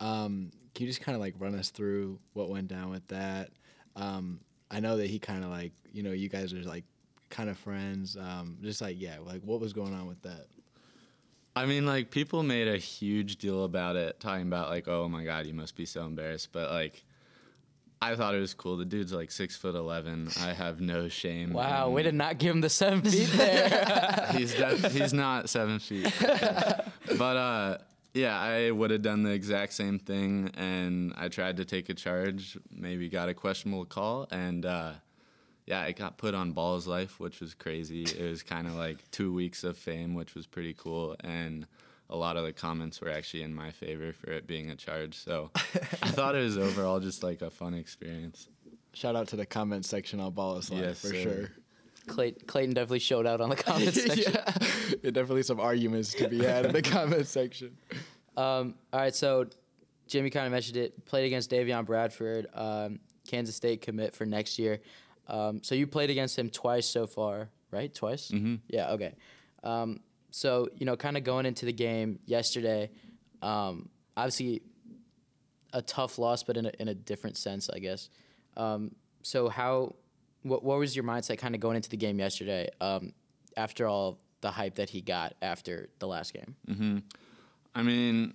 Um, 0.00 0.50
can 0.74 0.86
you 0.86 0.88
just 0.88 1.00
kind 1.00 1.14
of 1.14 1.20
like 1.20 1.34
run 1.38 1.54
us 1.54 1.70
through 1.70 2.18
what 2.32 2.50
went 2.50 2.68
down 2.68 2.90
with 2.90 3.06
that? 3.08 3.50
Um, 3.96 4.40
I 4.74 4.80
know 4.80 4.96
that 4.96 5.08
he 5.08 5.18
kind 5.18 5.44
of 5.44 5.50
like 5.50 5.72
you 5.92 6.02
know 6.02 6.10
you 6.10 6.28
guys 6.28 6.52
are 6.52 6.62
like 6.62 6.84
kind 7.30 7.48
of 7.48 7.56
friends. 7.56 8.16
Um, 8.16 8.58
just 8.60 8.80
like 8.80 9.00
yeah, 9.00 9.18
like 9.24 9.42
what 9.42 9.60
was 9.60 9.72
going 9.72 9.94
on 9.94 10.06
with 10.06 10.20
that? 10.22 10.46
I 11.56 11.66
mean, 11.66 11.86
like 11.86 12.10
people 12.10 12.42
made 12.42 12.66
a 12.66 12.76
huge 12.76 13.36
deal 13.36 13.64
about 13.64 13.94
it, 13.94 14.18
talking 14.18 14.46
about 14.46 14.70
like, 14.70 14.88
oh 14.88 15.08
my 15.08 15.24
god, 15.24 15.46
you 15.46 15.54
must 15.54 15.76
be 15.76 15.86
so 15.86 16.04
embarrassed. 16.04 16.48
But 16.50 16.72
like, 16.72 17.04
I 18.02 18.16
thought 18.16 18.34
it 18.34 18.40
was 18.40 18.54
cool. 18.54 18.76
The 18.76 18.84
dude's 18.84 19.12
like 19.12 19.30
six 19.30 19.56
foot 19.56 19.76
eleven. 19.76 20.28
I 20.40 20.52
have 20.52 20.80
no 20.80 21.08
shame. 21.08 21.52
Wow, 21.52 21.86
in- 21.86 21.92
way 21.92 22.02
to 22.02 22.12
not 22.12 22.38
give 22.38 22.54
him 22.54 22.60
the 22.60 22.68
seven 22.70 23.02
feet 23.02 23.30
there. 23.32 24.28
he's 24.32 24.54
def- 24.54 24.92
he's 24.92 25.12
not 25.12 25.48
seven 25.48 25.78
feet. 25.78 26.12
but 26.20 27.36
uh, 27.36 27.78
yeah, 28.14 28.38
I 28.40 28.70
would 28.70 28.90
have 28.90 29.02
done 29.02 29.22
the 29.24 29.30
exact 29.32 29.72
same 29.74 29.98
thing, 29.98 30.50
and 30.56 31.12
I 31.16 31.28
tried 31.28 31.56
to 31.58 31.64
take 31.64 31.88
a 31.88 31.94
charge. 31.94 32.56
Maybe 32.70 33.08
got 33.08 33.28
a 33.28 33.34
questionable 33.34 33.84
call, 33.84 34.28
and 34.30 34.64
uh, 34.64 34.92
yeah, 35.66 35.80
I 35.80 35.92
got 35.92 36.16
put 36.16 36.34
on 36.34 36.52
Balls 36.52 36.86
Life, 36.86 37.18
which 37.20 37.40
was 37.40 37.54
crazy. 37.54 38.04
It 38.04 38.28
was 38.30 38.42
kind 38.42 38.66
of 38.66 38.74
like 38.74 39.10
two 39.10 39.32
weeks 39.34 39.64
of 39.64 39.76
fame, 39.76 40.14
which 40.14 40.34
was 40.34 40.46
pretty 40.46 40.74
cool, 40.74 41.16
and 41.20 41.66
a 42.10 42.16
lot 42.16 42.36
of 42.36 42.44
the 42.44 42.52
comments 42.52 43.00
were 43.00 43.10
actually 43.10 43.42
in 43.42 43.54
my 43.54 43.70
favor 43.70 44.12
for 44.12 44.30
it 44.30 44.46
being 44.46 44.70
a 44.70 44.76
charge. 44.76 45.16
So 45.16 45.50
I 45.54 45.58
thought 46.08 46.36
it 46.36 46.42
was 46.44 46.56
overall 46.58 47.00
just 47.00 47.22
like 47.22 47.42
a 47.42 47.50
fun 47.50 47.74
experience. 47.74 48.48
Shout 48.92 49.16
out 49.16 49.26
to 49.28 49.36
the 49.36 49.46
comment 49.46 49.84
section 49.86 50.20
on 50.20 50.32
Ball's 50.34 50.70
Life 50.70 50.80
Yes, 50.82 51.00
for 51.00 51.08
sir. 51.08 51.14
sure. 51.22 51.50
Clayton, 52.06 52.46
Clayton 52.46 52.74
definitely 52.74 52.98
showed 53.00 53.26
out 53.26 53.40
on 53.40 53.48
the 53.50 53.56
comment 53.56 53.94
section. 53.94 54.32
yeah, 54.34 54.52
There 55.02 55.10
definitely 55.10 55.42
some 55.42 55.60
arguments 55.60 56.12
to 56.14 56.28
be 56.28 56.44
had 56.44 56.66
in 56.66 56.72
the 56.72 56.82
comment 56.82 57.26
section. 57.26 57.76
Um, 58.36 58.74
all 58.92 59.00
right, 59.00 59.14
so 59.14 59.46
Jimmy 60.06 60.30
kind 60.30 60.46
of 60.46 60.52
mentioned 60.52 60.76
it. 60.76 61.04
Played 61.06 61.26
against 61.26 61.50
Davion 61.50 61.86
Bradford, 61.86 62.46
um, 62.54 63.00
Kansas 63.26 63.56
State 63.56 63.80
commit 63.80 64.14
for 64.14 64.26
next 64.26 64.58
year. 64.58 64.80
Um, 65.28 65.62
so 65.62 65.74
you 65.74 65.86
played 65.86 66.10
against 66.10 66.38
him 66.38 66.50
twice 66.50 66.86
so 66.86 67.06
far, 67.06 67.48
right? 67.70 67.92
Twice. 67.94 68.30
Mhm. 68.30 68.60
Yeah. 68.68 68.90
Okay. 68.90 69.14
Um, 69.62 70.00
so 70.30 70.68
you 70.76 70.84
know, 70.84 70.96
kind 70.96 71.16
of 71.16 71.24
going 71.24 71.46
into 71.46 71.64
the 71.64 71.72
game 71.72 72.18
yesterday, 72.26 72.90
um, 73.40 73.88
obviously 74.16 74.60
a 75.72 75.80
tough 75.80 76.18
loss, 76.18 76.42
but 76.42 76.56
in 76.56 76.66
a, 76.66 76.72
in 76.78 76.88
a 76.88 76.94
different 76.94 77.36
sense, 77.36 77.70
I 77.70 77.78
guess. 77.78 78.10
Um, 78.56 78.94
so 79.22 79.48
how, 79.48 79.94
what, 80.44 80.62
what 80.62 80.78
was 80.78 80.94
your 80.94 81.04
mindset 81.04 81.38
kind 81.38 81.54
of 81.54 81.60
going 81.60 81.74
into 81.76 81.90
the 81.90 81.96
game 81.96 82.18
yesterday? 82.18 82.68
Um, 82.80 83.12
after 83.56 83.86
all 83.86 84.18
the 84.40 84.50
hype 84.50 84.76
that 84.76 84.90
he 84.90 85.00
got 85.00 85.34
after 85.42 85.88
the 85.98 86.06
last 86.06 86.32
game. 86.32 86.54
hmm 86.66 86.98
I 87.74 87.82
mean, 87.82 88.34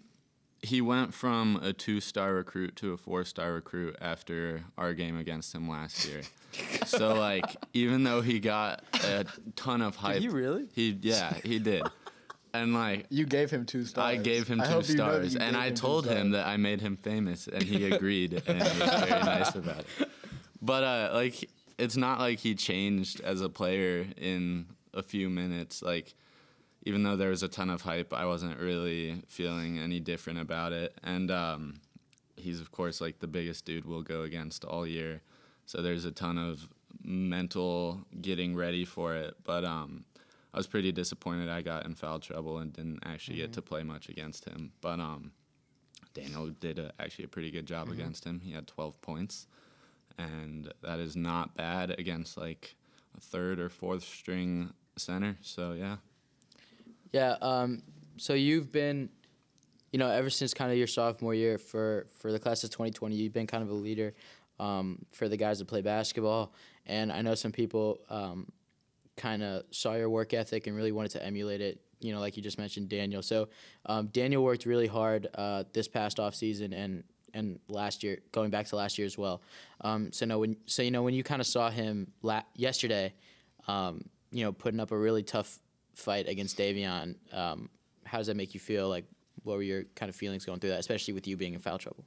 he 0.62 0.82
went 0.82 1.14
from 1.14 1.62
a 1.64 1.72
two-star 1.72 2.34
recruit 2.34 2.76
to 2.78 2.92
a 2.92 2.98
four-star 2.98 3.54
recruit 3.54 3.96
after 4.02 4.66
our 4.78 4.94
game 4.94 5.18
against 5.18 5.56
him 5.56 5.70
last 5.70 6.06
year. 6.06 6.22
so 6.86 7.14
like, 7.14 7.56
even 7.74 8.04
though 8.04 8.22
he 8.22 8.40
got 8.40 8.84
a 9.06 9.26
ton 9.56 9.82
of 9.82 9.96
hype, 9.96 10.20
he 10.20 10.28
really? 10.28 10.68
He 10.74 10.98
yeah, 11.02 11.34
he 11.44 11.60
did. 11.60 11.84
And 12.54 12.74
like, 12.74 13.06
You 13.10 13.26
gave 13.26 13.52
him 13.52 13.66
two 13.66 13.86
stars. 13.86 14.06
I 14.06 14.22
gave 14.22 14.48
him 14.48 14.60
I 14.60 14.66
two 14.66 14.72
hope 14.72 14.90
you 14.90 14.96
know 14.96 15.12
stars, 15.12 15.36
and 15.36 15.56
I 15.56 15.68
him 15.68 15.76
told 15.76 16.06
him 16.08 16.32
that 16.32 16.48
I 16.48 16.58
made 16.58 16.82
him 16.82 16.98
famous, 16.98 17.48
and 17.48 17.62
he 17.64 17.86
agreed, 17.94 18.42
and 18.48 18.62
he 18.62 18.80
was 18.80 18.90
very 18.90 19.24
nice 19.24 19.56
about 19.56 19.80
it. 20.00 20.10
But 20.62 20.84
uh, 20.84 21.12
like, 21.14 21.50
it's 21.80 21.98
not 21.98 22.20
like 22.20 22.40
he 22.40 22.56
changed 22.56 23.22
as 23.22 23.42
a 23.42 23.50
player 23.50 24.06
in 24.18 24.68
a 24.94 25.02
few 25.02 25.30
minutes. 25.30 25.82
Like, 25.82 26.14
even 26.84 27.04
though 27.04 27.16
there 27.16 27.30
was 27.30 27.44
a 27.44 27.48
ton 27.48 27.70
of 27.70 27.82
hype, 27.82 28.14
I 28.14 28.26
wasn't 28.26 28.60
really 28.60 29.22
feeling 29.28 29.80
any 29.80 30.00
different 30.00 30.40
about 30.40 30.74
it. 30.74 30.98
And 31.04 31.32
um, 31.32 31.82
he's 32.36 32.60
of 32.60 32.72
course 32.72 33.02
like 33.02 33.20
the 33.20 33.28
biggest 33.28 33.66
dude 33.66 33.86
we'll 33.86 34.02
go 34.02 34.24
against 34.24 34.64
all 34.64 34.86
year, 34.86 35.22
so 35.66 35.82
there's 35.82 36.06
a 36.06 36.12
ton 36.12 36.38
of 36.38 36.68
mental 37.04 38.06
getting 38.22 38.56
ready 38.56 38.86
for 38.86 39.16
it. 39.16 39.36
But 39.44 39.64
um, 39.64 40.06
I 40.54 40.58
was 40.58 40.68
pretty 40.68 40.92
disappointed 40.92 41.50
I 41.50 41.62
got 41.62 41.86
in 41.86 41.96
foul 41.96 42.20
trouble 42.20 42.58
and 42.58 42.74
didn't 42.74 43.00
actually 43.06 43.38
get 43.38 43.54
to 43.54 43.62
play 43.62 43.84
much 43.84 44.10
against 44.10 44.46
him. 44.46 44.72
But 44.82 45.00
um, 45.00 45.32
Daniel 46.14 46.48
did 46.48 46.80
a, 46.80 46.92
actually 47.00 47.26
a 47.26 47.30
pretty 47.30 47.52
good 47.52 47.66
job 47.66 47.90
against 47.90 48.26
him. 48.26 48.40
He 48.40 48.52
had 48.52 48.68
12 48.68 49.00
points, 49.02 49.48
and 50.20 50.72
that 50.82 51.00
is 51.00 51.16
not 51.16 51.56
bad 51.56 51.96
against 51.98 52.38
like 52.38 52.76
a 53.18 53.22
third 53.22 53.60
or 53.60 53.70
fourth 53.70 54.04
string 54.04 54.74
center. 54.98 55.38
So 55.42 55.74
yeah. 55.74 55.98
Yeah. 57.12 57.38
Um, 57.42 57.82
so 58.18 58.34
you've 58.34 58.72
been, 58.72 59.10
you 59.92 59.98
know, 59.98 60.10
ever 60.10 60.30
since 60.30 60.54
kind 60.54 60.72
of 60.72 60.78
your 60.78 60.88
sophomore 60.88 61.34
year 61.34 61.58
for 61.58 62.06
for 62.20 62.32
the 62.32 62.40
class 62.40 62.64
of 62.64 62.70
2020, 62.70 63.16
you've 63.16 63.34
been 63.34 63.48
kind 63.48 63.64
of 63.64 63.70
a 63.70 63.74
leader 63.74 64.14
um, 64.60 65.06
for 65.12 65.30
the 65.30 65.38
guys 65.38 65.60
that 65.60 65.68
play 65.68 65.82
basketball. 65.82 66.54
And 66.86 67.12
I 67.12 67.22
know 67.22 67.36
some 67.36 67.52
people 67.52 68.00
um, 68.10 68.52
kind 69.16 69.42
of 69.42 69.64
saw 69.72 69.94
your 69.94 70.10
work 70.10 70.34
ethic 70.34 70.68
and 70.68 70.76
really 70.76 70.92
wanted 70.92 71.12
to 71.12 71.26
emulate 71.26 71.62
it. 71.62 71.80
You 72.02 72.14
know, 72.14 72.20
like 72.20 72.38
you 72.38 72.44
just 72.44 72.58
mentioned, 72.58 72.90
Daniel. 72.90 73.22
So 73.22 73.50
um, 73.86 74.08
Daniel 74.08 74.44
worked 74.44 74.66
really 74.66 74.88
hard 74.88 75.28
uh, 75.36 75.64
this 75.74 75.88
past 75.88 76.20
off 76.20 76.36
season 76.36 76.74
and 76.74 77.04
and 77.34 77.60
last 77.68 78.04
year, 78.04 78.20
going 78.32 78.50
back 78.50 78.68
to 78.68 78.76
last 78.76 78.98
year 78.98 79.06
as 79.06 79.18
well. 79.18 79.42
Um, 79.82 80.12
so 80.12 80.26
no, 80.26 80.40
when 80.40 80.58
so 80.66 80.82
you 80.82 80.92
know 80.92 81.04
when 81.04 81.14
you 81.14 81.24
kind 81.24 81.42
of 81.42 81.48
saw 81.48 81.70
him 81.70 82.12
la- 82.22 82.44
yesterday, 82.56 83.14
um, 83.68 84.04
you 84.32 84.44
know, 84.44 84.52
putting 84.52 84.80
up 84.80 84.92
a 84.92 84.98
really 84.98 85.24
tough 85.24 85.60
fight 85.94 86.28
against 86.28 86.58
Davion. 86.58 87.16
Um, 87.32 87.70
how 88.06 88.18
does 88.18 88.28
that 88.28 88.36
make 88.36 88.54
you 88.54 88.60
feel? 88.60 88.90
Like, 88.90 89.06
what 89.44 89.58
were 89.58 89.64
your 89.64 89.84
kind 89.96 90.10
of 90.10 90.16
feelings 90.16 90.46
going 90.46 90.60
through 90.60 90.72
that, 90.72 90.80
especially 90.80 91.14
with 91.14 91.28
you 91.28 91.38
being 91.38 91.54
in 91.54 91.60
foul 91.60 91.78
trouble? 91.78 92.04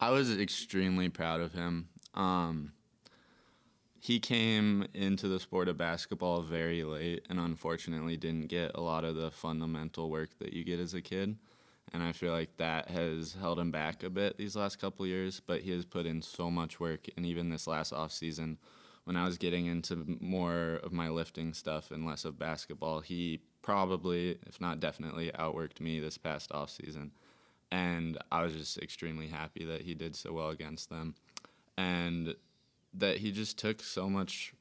I 0.00 0.10
was 0.10 0.36
extremely 0.36 1.08
proud 1.08 1.40
of 1.40 1.52
him. 1.52 1.88
Um, 2.14 2.72
he 4.00 4.20
came 4.20 4.86
into 4.92 5.28
the 5.28 5.40
sport 5.40 5.68
of 5.68 5.78
basketball 5.78 6.42
very 6.42 6.84
late 6.84 7.24
and 7.30 7.40
unfortunately 7.40 8.18
didn't 8.18 8.48
get 8.48 8.72
a 8.74 8.80
lot 8.80 9.02
of 9.02 9.16
the 9.16 9.30
fundamental 9.30 10.10
work 10.10 10.30
that 10.40 10.52
you 10.52 10.62
get 10.62 10.78
as 10.78 10.92
a 10.92 11.00
kid. 11.00 11.38
And 11.92 12.02
I 12.02 12.12
feel 12.12 12.32
like 12.32 12.56
that 12.56 12.88
has 12.88 13.36
held 13.40 13.58
him 13.58 13.70
back 13.70 14.02
a 14.02 14.10
bit 14.10 14.36
these 14.36 14.56
last 14.56 14.80
couple 14.80 15.06
years, 15.06 15.40
but 15.46 15.60
he 15.60 15.70
has 15.70 15.84
put 15.84 16.06
in 16.06 16.22
so 16.22 16.50
much 16.50 16.80
work. 16.80 17.06
And 17.16 17.24
even 17.24 17.50
this 17.50 17.66
last 17.66 17.92
off 17.92 18.12
season, 18.12 18.58
when 19.04 19.16
I 19.16 19.26
was 19.26 19.38
getting 19.38 19.66
into 19.66 20.18
more 20.20 20.80
of 20.82 20.92
my 20.92 21.08
lifting 21.08 21.52
stuff 21.52 21.90
and 21.90 22.06
less 22.06 22.24
of 22.24 22.38
basketball, 22.38 23.00
he 23.00 23.40
probably, 23.62 24.38
if 24.46 24.60
not 24.60 24.80
definitely, 24.80 25.30
outworked 25.38 25.80
me 25.80 26.00
this 26.00 26.18
past 26.18 26.50
off 26.52 26.70
season 26.70 27.12
and 27.74 28.18
I 28.30 28.44
was 28.44 28.54
just 28.54 28.78
extremely 28.78 29.26
happy 29.26 29.64
that 29.64 29.82
he 29.82 29.94
did 29.94 30.14
so 30.14 30.32
well 30.32 30.50
against 30.50 30.90
them, 30.90 31.16
and 31.76 32.36
that 32.94 33.18
he 33.18 33.32
just 33.32 33.58
took 33.58 33.82
so 33.82 34.08
much 34.08 34.54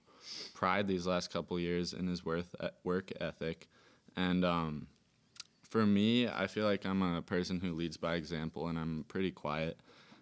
pride 0.55 0.87
these 0.87 1.05
last 1.05 1.31
couple 1.31 1.59
years 1.59 1.93
in 1.93 2.07
his 2.07 2.25
worth 2.25 2.55
work 2.83 3.11
ethic, 3.21 3.67
and 4.15 4.43
um, 4.43 4.87
for 5.73 5.87
me, 5.87 6.27
I 6.27 6.45
feel 6.45 6.65
like 6.65 6.85
I'm 6.85 7.01
a 7.01 7.23
person 7.23 7.59
who 7.59 7.73
leads 7.73 7.97
by 7.97 8.13
example, 8.13 8.67
and 8.67 8.77
I'm 8.77 9.05
pretty 9.07 9.31
quiet 9.31 9.79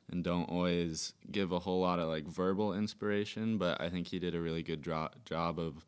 and 0.10 0.24
don't 0.24 0.46
always 0.46 1.12
give 1.30 1.52
a 1.52 1.60
whole 1.60 1.82
lot 1.82 2.00
of 2.00 2.08
like 2.08 2.26
verbal 2.26 2.74
inspiration, 2.74 3.58
but 3.58 3.82
I 3.82 3.90
think 3.90 4.08
he 4.08 4.18
did 4.18 4.34
a 4.34 4.40
really 4.40 4.64
good 4.64 4.82
dro- 4.82 5.10
job 5.26 5.60
of 5.60 5.86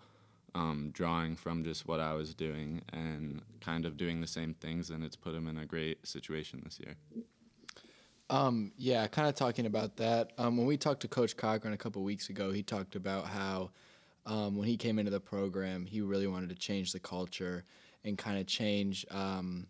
um, 0.53 0.89
drawing 0.91 1.37
from 1.37 1.63
just 1.63 1.87
what 1.87 2.01
I 2.01 2.13
was 2.13 2.33
doing 2.33 2.81
and 2.91 3.41
kind 3.61 3.85
of 3.85 3.95
doing 3.95 4.19
the 4.19 4.27
same 4.27 4.53
things, 4.53 4.89
and 4.89 5.01
it's 5.01 5.15
put 5.15 5.33
him 5.33 5.47
in 5.47 5.57
a 5.57 5.65
great 5.65 6.05
situation 6.05 6.61
this 6.65 6.77
year. 6.81 6.95
Um, 8.29 8.73
yeah, 8.77 9.07
kind 9.07 9.29
of 9.29 9.35
talking 9.35 9.65
about 9.65 9.95
that. 9.95 10.33
Um, 10.37 10.57
when 10.57 10.65
we 10.65 10.75
talked 10.75 10.99
to 11.03 11.07
Coach 11.07 11.37
Cochran 11.37 11.73
a 11.73 11.77
couple 11.77 12.03
weeks 12.03 12.27
ago, 12.27 12.51
he 12.51 12.63
talked 12.63 12.97
about 12.97 13.27
how 13.27 13.69
um, 14.25 14.57
when 14.57 14.67
he 14.67 14.75
came 14.75 14.99
into 14.99 15.11
the 15.11 15.21
program, 15.21 15.85
he 15.85 16.01
really 16.01 16.27
wanted 16.27 16.49
to 16.49 16.55
change 16.55 16.91
the 16.91 16.99
culture 16.99 17.63
and 18.03 18.17
kind 18.17 18.37
of 18.39 18.45
change, 18.47 19.05
um, 19.11 19.67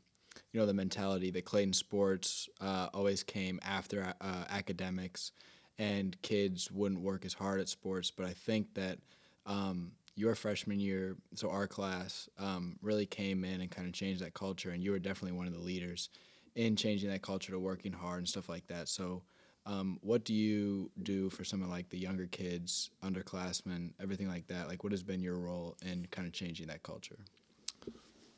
you 0.51 0.59
know, 0.59 0.65
the 0.65 0.73
mentality 0.73 1.31
that 1.31 1.45
Clayton 1.45 1.73
sports 1.73 2.49
uh, 2.61 2.89
always 2.93 3.23
came 3.23 3.59
after 3.63 4.13
uh, 4.21 4.45
academics, 4.49 5.31
and 5.77 6.19
kids 6.21 6.71
wouldn't 6.71 7.01
work 7.01 7.25
as 7.25 7.33
hard 7.33 7.59
at 7.59 7.69
sports. 7.69 8.11
But 8.11 8.25
I 8.25 8.33
think 8.33 8.73
that 8.75 8.99
um, 9.45 9.91
your 10.15 10.35
freshman 10.35 10.79
year, 10.79 11.17
so 11.35 11.49
our 11.49 11.67
class, 11.67 12.29
um, 12.37 12.77
really 12.81 13.05
came 13.05 13.43
in 13.43 13.61
and 13.61 13.69
kind 13.71 13.87
of 13.87 13.93
changed 13.93 14.21
that 14.21 14.33
culture, 14.33 14.71
and 14.71 14.83
you 14.83 14.91
were 14.91 14.99
definitely 14.99 15.37
one 15.37 15.47
of 15.47 15.53
the 15.53 15.59
leaders 15.59 16.09
in 16.55 16.75
changing 16.75 17.09
that 17.09 17.21
culture 17.21 17.51
to 17.51 17.59
working 17.59 17.91
hard 17.93 18.19
and 18.19 18.29
stuff 18.29 18.49
like 18.49 18.67
that. 18.67 18.87
So, 18.89 19.23
Um, 19.65 19.97
what 20.01 20.25
do 20.25 20.33
you 20.33 20.91
do 21.03 21.29
for 21.29 21.45
some 21.45 21.63
of 21.63 21.69
like 21.69 21.89
the 21.89 21.97
younger 21.97 22.27
kids, 22.27 22.91
underclassmen, 23.01 23.93
everything 23.99 24.27
like 24.27 24.47
that? 24.47 24.67
Like, 24.67 24.83
what 24.83 24.91
has 24.91 25.03
been 25.03 25.21
your 25.21 25.37
role 25.39 25.77
in 25.81 26.05
kind 26.11 26.27
of 26.27 26.33
changing 26.33 26.67
that 26.67 26.83
culture? 26.83 27.19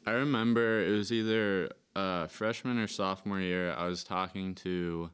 I 0.05 0.11
remember 0.11 0.81
it 0.81 0.91
was 0.91 1.11
either 1.11 1.71
uh, 1.95 2.27
freshman 2.27 2.77
or 2.77 2.87
sophomore 2.87 3.39
year. 3.39 3.73
I 3.73 3.87
was 3.87 4.03
talking 4.03 4.53
to 4.55 5.09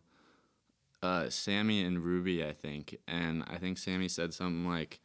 uh, 1.02 1.30
Sammy 1.30 1.82
and 1.82 2.00
Ruby, 2.00 2.46
I 2.46 2.52
think, 2.52 2.98
and 3.08 3.44
I 3.48 3.58
think 3.58 3.78
Sammy 3.78 4.10
said 4.10 4.34
something 4.34 4.70
like, 4.70 5.00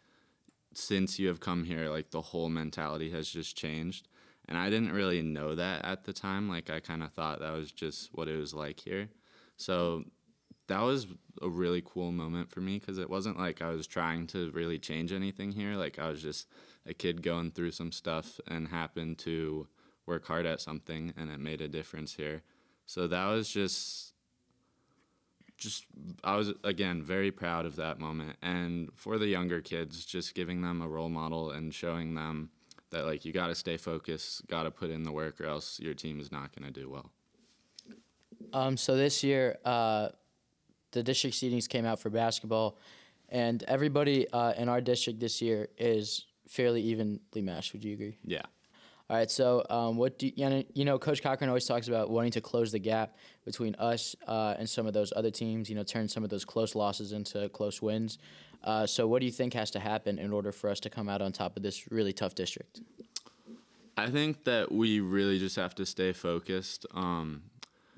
"Since 0.74 1.20
you 1.20 1.28
have 1.28 1.38
come 1.38 1.64
here, 1.64 1.88
like 1.88 2.10
the 2.10 2.20
whole 2.20 2.48
mentality 2.48 3.10
has 3.10 3.28
just 3.28 3.56
changed." 3.56 4.08
And 4.48 4.58
I 4.58 4.70
didn't 4.70 4.92
really 4.92 5.22
know 5.22 5.54
that 5.54 5.84
at 5.84 6.04
the 6.04 6.12
time. 6.12 6.48
Like 6.48 6.68
I 6.68 6.80
kind 6.80 7.02
of 7.02 7.12
thought 7.12 7.40
that 7.40 7.52
was 7.52 7.70
just 7.70 8.10
what 8.12 8.28
it 8.28 8.36
was 8.36 8.54
like 8.54 8.80
here. 8.80 9.08
So 9.56 10.04
that 10.68 10.82
was 10.82 11.06
a 11.42 11.48
really 11.48 11.82
cool 11.84 12.10
moment 12.10 12.50
for 12.50 12.60
me 12.60 12.78
because 12.78 12.98
it 12.98 13.10
wasn't 13.10 13.38
like 13.38 13.62
I 13.62 13.70
was 13.70 13.86
trying 13.86 14.26
to 14.28 14.50
really 14.50 14.78
change 14.78 15.12
anything 15.12 15.52
here. 15.52 15.74
Like 15.74 15.98
I 15.98 16.08
was 16.08 16.22
just 16.22 16.48
a 16.86 16.94
kid 16.94 17.22
going 17.22 17.52
through 17.52 17.72
some 17.72 17.92
stuff 17.92 18.40
and 18.48 18.68
happened 18.68 19.18
to 19.18 19.68
work 20.06 20.26
hard 20.26 20.46
at 20.46 20.60
something 20.60 21.12
and 21.16 21.30
it 21.30 21.40
made 21.40 21.60
a 21.60 21.68
difference 21.68 22.14
here. 22.14 22.42
So 22.86 23.06
that 23.08 23.26
was 23.26 23.48
just 23.48 24.12
just 25.56 25.86
I 26.22 26.36
was 26.36 26.52
again 26.64 27.02
very 27.02 27.30
proud 27.30 27.64
of 27.64 27.76
that 27.76 27.98
moment 27.98 28.36
and 28.42 28.90
for 28.94 29.16
the 29.18 29.26
younger 29.26 29.62
kids 29.62 30.04
just 30.04 30.34
giving 30.34 30.60
them 30.60 30.82
a 30.82 30.88
role 30.88 31.08
model 31.08 31.50
and 31.50 31.72
showing 31.72 32.14
them 32.14 32.50
that 32.90 33.04
like 33.06 33.24
you 33.24 33.32
got 33.32 33.48
to 33.48 33.54
stay 33.54 33.76
focused, 33.76 34.46
got 34.48 34.64
to 34.64 34.70
put 34.70 34.90
in 34.90 35.02
the 35.02 35.12
work 35.12 35.40
or 35.40 35.46
else 35.46 35.80
your 35.80 35.94
team 35.94 36.20
is 36.20 36.30
not 36.30 36.54
going 36.54 36.72
to 36.72 36.80
do 36.80 36.88
well. 36.90 37.10
Um, 38.52 38.76
so 38.76 38.96
this 38.96 39.24
year, 39.24 39.56
uh, 39.64 40.10
the 40.92 41.02
district 41.02 41.36
seedings 41.36 41.68
came 41.68 41.84
out 41.84 41.98
for 41.98 42.10
basketball, 42.10 42.78
and 43.28 43.62
everybody 43.64 44.30
uh, 44.30 44.52
in 44.56 44.68
our 44.68 44.80
district 44.80 45.20
this 45.20 45.42
year 45.42 45.68
is 45.78 46.26
fairly 46.48 46.80
evenly 46.80 47.42
matched. 47.42 47.72
Would 47.72 47.84
you 47.84 47.94
agree? 47.94 48.18
Yeah. 48.24 48.42
All 49.08 49.16
right. 49.16 49.30
So, 49.30 49.64
um, 49.70 49.96
what 49.96 50.18
do 50.18 50.26
you, 50.34 50.64
you 50.74 50.84
know? 50.84 50.98
Coach 50.98 51.22
Cochran 51.22 51.48
always 51.48 51.64
talks 51.64 51.86
about 51.86 52.10
wanting 52.10 52.32
to 52.32 52.40
close 52.40 52.72
the 52.72 52.80
gap 52.80 53.16
between 53.44 53.76
us 53.76 54.16
uh, 54.26 54.56
and 54.58 54.68
some 54.68 54.86
of 54.86 54.94
those 54.94 55.12
other 55.14 55.30
teams. 55.30 55.70
You 55.70 55.76
know, 55.76 55.84
turn 55.84 56.08
some 56.08 56.24
of 56.24 56.30
those 56.30 56.44
close 56.44 56.74
losses 56.74 57.12
into 57.12 57.48
close 57.50 57.80
wins. 57.80 58.18
Uh, 58.64 58.84
so, 58.84 59.06
what 59.06 59.20
do 59.20 59.26
you 59.26 59.32
think 59.32 59.54
has 59.54 59.70
to 59.72 59.78
happen 59.78 60.18
in 60.18 60.32
order 60.32 60.50
for 60.50 60.68
us 60.68 60.80
to 60.80 60.90
come 60.90 61.08
out 61.08 61.22
on 61.22 61.30
top 61.30 61.56
of 61.56 61.62
this 61.62 61.90
really 61.92 62.12
tough 62.12 62.34
district? 62.34 62.80
I 63.96 64.10
think 64.10 64.42
that 64.42 64.72
we 64.72 64.98
really 64.98 65.38
just 65.38 65.54
have 65.54 65.76
to 65.76 65.86
stay 65.86 66.12
focused. 66.12 66.84
Um, 66.92 67.44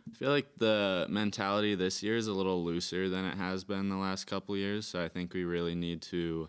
I 0.06 0.14
feel 0.14 0.30
like 0.30 0.58
the 0.58 1.06
mentality 1.08 1.74
this 1.74 2.02
year 2.02 2.16
is 2.16 2.26
a 2.26 2.32
little 2.32 2.62
looser 2.62 3.08
than 3.08 3.24
it 3.24 3.36
has 3.36 3.64
been 3.64 3.88
the 3.88 3.96
last 3.96 4.26
couple 4.26 4.56
years. 4.56 4.86
So 4.86 5.02
I 5.02 5.08
think 5.08 5.32
we 5.32 5.44
really 5.44 5.74
need 5.74 6.02
to 6.02 6.48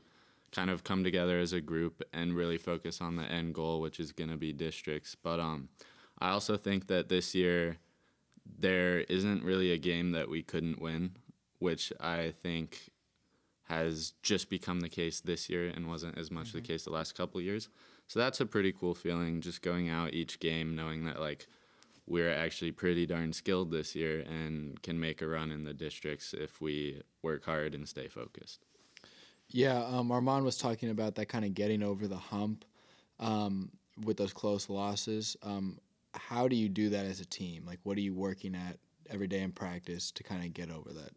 kind 0.52 0.70
of 0.70 0.84
come 0.84 1.04
together 1.04 1.40
as 1.40 1.54
a 1.54 1.62
group 1.62 2.02
and 2.14 2.36
really 2.36 2.58
focus 2.58 3.02
on 3.02 3.16
the 3.16 3.24
end 3.24 3.54
goal, 3.54 3.82
which 3.82 4.00
is 4.00 4.12
going 4.12 4.30
to 4.30 4.38
be 4.38 4.54
districts. 4.54 5.16
But 5.22 5.40
um, 5.40 5.70
I 6.20 6.30
also 6.30 6.58
think 6.58 6.88
that 6.88 7.10
this 7.10 7.36
year 7.36 7.78
there 8.58 9.00
isn't 9.02 9.44
really 9.44 9.72
a 9.72 9.78
game 9.78 10.12
that 10.12 10.30
we 10.30 10.42
couldn't 10.42 10.82
win, 10.82 11.12
which 11.60 11.94
I 12.00 12.34
think 12.42 12.92
has 13.64 14.14
just 14.24 14.50
become 14.50 14.80
the 14.80 14.90
case 14.90 15.22
this 15.22 15.50
year 15.50 15.68
and 15.68 15.88
wasn't 15.88 16.18
as 16.18 16.32
much 16.32 16.48
mm-hmm. 16.48 16.58
the 16.58 16.64
case 16.64 16.84
the 16.84 16.92
last 16.92 17.16
couple 17.16 17.40
years. 17.40 17.70
So 18.08 18.20
that's 18.20 18.42
a 18.42 18.46
pretty 18.46 18.72
cool 18.72 18.96
feeling, 18.96 19.42
just 19.42 19.62
going 19.62 19.88
out 19.88 20.14
each 20.14 20.40
game 20.40 20.76
knowing 20.76 21.06
that 21.06 21.20
like 21.20 21.48
we're 22.08 22.34
actually 22.34 22.72
pretty 22.72 23.06
darn 23.06 23.32
skilled 23.32 23.72
this 23.72 23.96
year 23.96 24.22
and 24.22 24.82
can 24.82 25.00
make 25.00 25.22
a 25.22 25.28
run 25.28 25.52
in 25.52 25.64
the 25.64 25.76
districts 25.76 26.34
if 26.34 26.60
we 26.60 27.04
work 27.22 27.46
hard 27.46 27.76
and 27.76 27.88
stay 27.88 28.08
focused. 28.08 28.66
Yeah, 29.52 29.84
um, 29.86 30.12
Armand 30.12 30.46
was 30.46 30.58
talking 30.58 30.90
about 30.90 31.16
that 31.16 31.28
kind 31.28 31.44
of 31.44 31.54
getting 31.54 31.82
over 31.82 32.08
the 32.08 32.18
hump 32.18 32.66
um, 33.20 33.72
with 34.06 34.18
those 34.18 34.34
close 34.34 34.70
losses. 34.70 35.36
Um, 35.42 35.80
how 36.14 36.48
do 36.48 36.56
you 36.56 36.70
do 36.70 36.90
that 36.90 37.06
as 37.06 37.20
a 37.20 37.26
team? 37.26 37.64
Like, 37.66 37.80
what 37.84 37.98
are 37.98 38.02
you 38.02 38.14
working 38.14 38.56
at 38.56 38.78
every 39.10 39.28
day 39.28 39.42
in 39.42 39.52
practice 39.52 40.12
to 40.12 40.24
kind 40.24 40.44
of 40.44 40.54
get 40.54 40.70
over 40.70 40.92
that? 40.94 41.12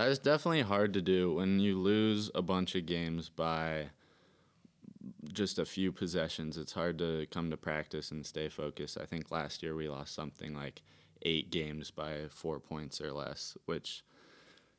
It's 0.00 0.18
definitely 0.18 0.62
hard 0.62 0.92
to 0.94 1.02
do 1.02 1.34
when 1.34 1.58
you 1.58 1.78
lose 1.78 2.30
a 2.34 2.42
bunch 2.42 2.74
of 2.74 2.86
games 2.86 3.28
by 3.28 3.86
just 5.32 5.58
a 5.58 5.64
few 5.64 5.92
possessions, 5.92 6.56
it's 6.56 6.72
hard 6.72 6.98
to 6.98 7.26
come 7.30 7.50
to 7.50 7.56
practice 7.56 8.10
and 8.10 8.24
stay 8.24 8.48
focused. 8.48 8.98
I 9.00 9.04
think 9.06 9.30
last 9.30 9.62
year 9.62 9.74
we 9.74 9.88
lost 9.88 10.14
something 10.14 10.54
like 10.54 10.82
eight 11.22 11.50
games 11.50 11.90
by 11.90 12.26
four 12.30 12.60
points 12.60 13.00
or 13.00 13.12
less, 13.12 13.56
which 13.66 14.04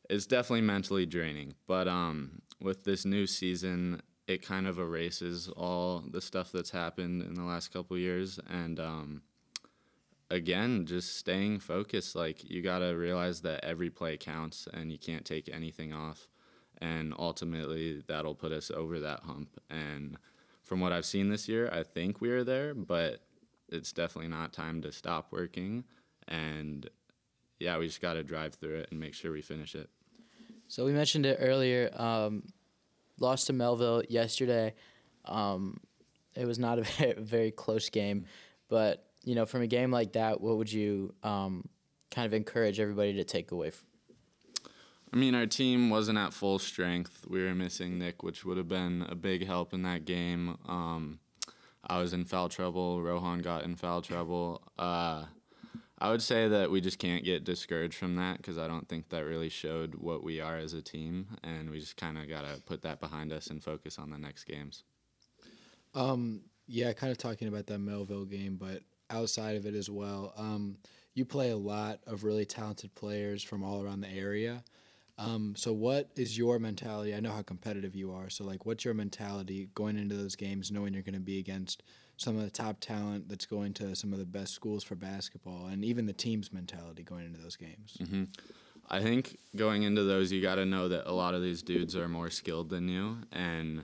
is 0.10 0.26
definitely 0.26 0.62
mentally 0.62 1.06
draining. 1.06 1.54
But 1.68 1.88
um, 1.88 2.42
with 2.60 2.84
this 2.84 3.06
new 3.06 3.28
season, 3.28 4.02
it 4.28 4.46
kind 4.46 4.68
of 4.68 4.80
erases 4.80 5.50
all 5.50 6.04
the 6.08 6.22
stuff 6.22 6.52
that's 6.52 6.72
happened 6.72 7.24
in 7.24 7.36
the 7.36 7.44
last 7.44 7.72
couple 7.72 7.98
years. 7.98 8.40
And 8.50 8.80
um, 8.80 9.22
again, 10.30 10.86
just 10.86 11.18
staying 11.18 11.60
focused. 11.60 12.16
Like, 12.16 12.50
you 12.50 12.62
got 12.62 12.80
to 12.80 12.92
realize 12.92 13.42
that 13.42 13.64
every 13.64 13.90
play 13.90 14.18
counts 14.18 14.68
and 14.74 14.92
you 14.92 14.98
can't 14.98 15.26
take 15.26 15.50
anything 15.50 15.94
off. 15.94 16.28
And 16.82 17.14
ultimately, 17.18 18.04
that'll 18.08 18.36
put 18.36 18.52
us 18.52 18.72
over 18.72 19.00
that 19.00 19.22
hump. 19.22 19.60
And 19.70 20.18
from 20.64 20.80
what 20.80 20.94
I've 20.94 21.06
seen 21.06 21.30
this 21.30 21.50
year, 21.50 21.70
I 21.72 21.84
think 21.84 22.22
we 22.22 22.30
are 22.30 22.44
there, 22.44 22.74
but 22.74 23.22
it's 23.68 23.92
definitely 23.92 24.30
not 24.30 24.54
time 24.54 24.82
to 24.84 24.92
stop 24.92 25.32
working. 25.32 25.84
And 26.28 26.90
yeah, 27.60 27.78
we 27.78 27.88
just 27.88 28.02
got 28.02 28.14
to 28.14 28.24
drive 28.24 28.56
through 28.56 28.80
it 28.80 28.88
and 28.92 29.00
make 29.00 29.14
sure 29.14 29.32
we 29.32 29.42
finish 29.42 29.76
it. 29.76 29.90
So 30.68 30.86
we 30.86 30.92
mentioned 30.92 31.26
it 31.26 31.38
earlier. 31.42 31.90
Um, 31.94 32.44
lost 33.20 33.48
to 33.48 33.54
Mehlville 33.54 34.06
yesterday. 34.10 34.74
Um, 35.26 35.80
it 36.36 36.46
was 36.46 36.60
not 36.60 36.80
a 36.80 36.82
very, 36.98 37.14
very, 37.14 37.52
close 37.52 37.90
game, 37.90 38.26
but 38.70 39.06
you 39.24 39.36
know, 39.36 39.46
from 39.46 39.62
a 39.62 39.68
game 39.68 39.92
like 39.92 40.14
that, 40.14 40.42
what 40.42 40.58
would 40.58 40.72
you 40.72 41.14
um, 41.24 41.68
kind 42.12 42.26
of 42.26 42.34
encourage 42.34 42.80
everybody 42.80 43.14
to 43.14 43.24
take 43.24 43.52
away 43.52 43.72
from, 43.72 43.88
I 45.12 45.18
mean, 45.18 45.34
our 45.34 45.48
team 45.48 45.90
wasn't 45.90 46.20
at 46.20 46.34
full 46.34 46.60
strength. 46.60 47.26
We 47.28 47.44
were 47.44 47.56
missing 47.56 47.98
Nick, 47.98 48.22
which 48.22 48.46
would 48.46 48.58
have 48.58 48.68
been 48.68 49.06
a 49.10 49.16
big 49.16 49.46
help 49.46 49.74
in 49.74 49.82
that 49.84 50.06
game. 50.06 50.58
Um, 50.68 51.20
I 51.86 52.00
was 52.00 52.14
in 52.14 52.26
foul 52.26 52.48
trouble. 52.48 53.02
Rohan 53.02 53.40
got 53.40 53.64
in 53.64 53.76
foul 53.76 54.04
trouble. 54.04 54.62
Uh, 54.78 55.26
I 56.02 56.12
would 56.12 56.22
say 56.22 56.48
that 56.48 56.72
we 56.72 56.80
just 56.80 56.98
can't 56.98 57.26
get 57.26 57.44
discouraged 57.44 57.96
from 57.96 58.16
that 58.16 58.38
because 58.38 58.58
I 58.58 58.68
don't 58.68 58.88
think 58.88 59.10
that 59.10 59.26
really 59.26 59.50
showed 59.50 59.96
what 59.96 60.24
we 60.24 60.40
are 60.40 60.58
as 60.58 60.74
a 60.74 60.82
team, 60.82 61.28
and 61.44 61.70
we 61.70 61.80
just 61.80 61.98
kind 61.98 62.18
of 62.18 62.30
got 62.30 62.46
to 62.46 62.62
put 62.62 62.82
that 62.84 63.02
behind 63.02 63.34
us 63.34 63.48
and 63.48 63.64
focus 63.64 64.00
on 64.00 64.10
the 64.10 64.18
next 64.18 64.46
games. 64.46 64.84
Um, 65.94 66.42
yeah, 66.68 66.94
kind 66.94 67.12
of 67.12 67.18
talking 67.18 67.48
about 67.48 67.68
that 67.68 67.80
Mehlville 67.80 68.30
game, 68.30 68.56
but 68.56 68.82
outside 69.10 69.58
of 69.58 69.66
it 69.66 69.76
as 69.76 69.90
well, 69.90 70.34
um, 70.38 70.78
you 71.16 71.26
play 71.26 71.50
a 71.50 71.58
lot 71.58 72.00
of 72.08 72.24
really 72.24 72.46
talented 72.46 72.94
players 72.96 73.44
from 73.44 73.64
all 73.64 73.84
around 73.84 74.02
the 74.02 74.10
area. 74.10 74.64
Um, 75.18 75.54
so 75.58 75.74
what 75.74 76.10
is 76.16 76.38
your 76.38 76.60
mentality? 76.60 77.14
I 77.14 77.20
know 77.20 77.32
how 77.32 77.42
competitive 77.42 77.94
you 77.94 78.14
are. 78.14 78.30
So 78.30 78.46
like, 78.46 78.66
what's 78.66 78.86
your 78.86 78.94
mentality 78.94 79.70
going 79.74 79.98
into 79.98 80.16
those 80.16 80.38
games, 80.38 80.72
knowing 80.72 80.94
you're 80.94 81.04
going 81.04 81.14
to 81.14 81.20
be 81.20 81.40
against 81.40 81.84
some 82.20 82.38
of 82.38 82.44
the 82.44 82.52
top 82.52 82.82
talent 82.82 83.30
that's 83.30 83.46
going 83.46 83.74
to 83.74 83.96
some 83.96 84.12
of 84.12 84.20
the 84.20 84.26
best 84.26 84.54
schools 84.54 84.84
for 84.84 84.96
basketball, 84.96 85.68
and 85.68 85.86
even 85.86 86.06
the 86.06 86.14
team's 86.14 86.52
mentality 86.52 87.02
going 87.02 87.26
into 87.26 87.40
those 87.40 87.56
games? 87.56 87.98
Mm-hmm. 88.02 88.26
I 88.90 89.00
think 89.00 89.38
going 89.56 89.84
into 89.84 90.04
those, 90.04 90.30
you 90.30 90.42
got 90.42 90.56
to 90.56 90.66
know 90.66 90.90
that 90.90 91.10
a 91.10 91.14
lot 91.14 91.34
of 91.34 91.42
these 91.42 91.64
dudes 91.64 91.96
are 91.96 92.10
more 92.10 92.30
skilled 92.30 92.70
than 92.70 92.90
you, 92.90 93.20
and 93.32 93.84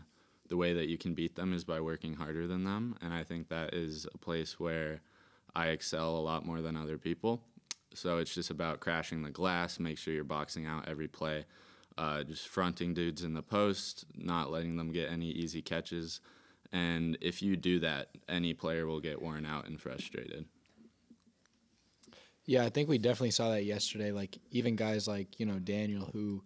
the 0.49 0.57
way 0.57 0.73
that 0.73 0.89
you 0.89 0.97
can 0.97 1.13
beat 1.13 1.35
them 1.35 1.53
is 1.53 1.63
by 1.63 1.79
working 1.79 2.15
harder 2.15 2.45
than 2.45 2.65
them. 2.65 2.97
And 3.01 3.13
I 3.13 3.23
think 3.23 3.47
that 3.47 3.73
is 3.73 4.05
a 4.13 4.17
place 4.17 4.59
where 4.59 4.99
I 5.55 5.67
excel 5.67 6.17
a 6.17 6.19
lot 6.19 6.45
more 6.45 6.61
than 6.61 6.75
other 6.75 6.97
people. 6.97 7.41
So 7.93 8.17
it's 8.17 8.35
just 8.35 8.49
about 8.49 8.81
crashing 8.81 9.21
the 9.21 9.29
glass, 9.29 9.79
make 9.79 9.97
sure 9.97 10.13
you're 10.13 10.25
boxing 10.25 10.65
out 10.65 10.89
every 10.89 11.07
play, 11.07 11.45
uh, 11.97 12.23
just 12.23 12.49
fronting 12.49 12.93
dudes 12.93 13.23
in 13.23 13.33
the 13.33 13.41
post, 13.41 14.03
not 14.13 14.51
letting 14.51 14.75
them 14.75 14.91
get 14.91 15.09
any 15.09 15.29
easy 15.29 15.61
catches. 15.61 16.19
And 16.75 17.17
if 17.21 17.41
you 17.41 17.55
do 17.55 17.79
that, 17.79 18.09
any 18.27 18.53
player 18.53 18.85
will 18.85 18.99
get 18.99 19.21
worn 19.21 19.45
out 19.45 19.65
and 19.65 19.79
frustrated. 19.79 20.43
Yeah, 22.45 22.65
I 22.65 22.69
think 22.69 22.89
we 22.89 22.97
definitely 22.97 23.31
saw 23.31 23.51
that 23.51 23.63
yesterday. 23.63 24.11
Like 24.11 24.37
even 24.51 24.75
guys 24.75 25.07
like 25.07 25.39
you 25.39 25.45
know 25.45 25.57
Daniel, 25.57 26.09
who 26.11 26.43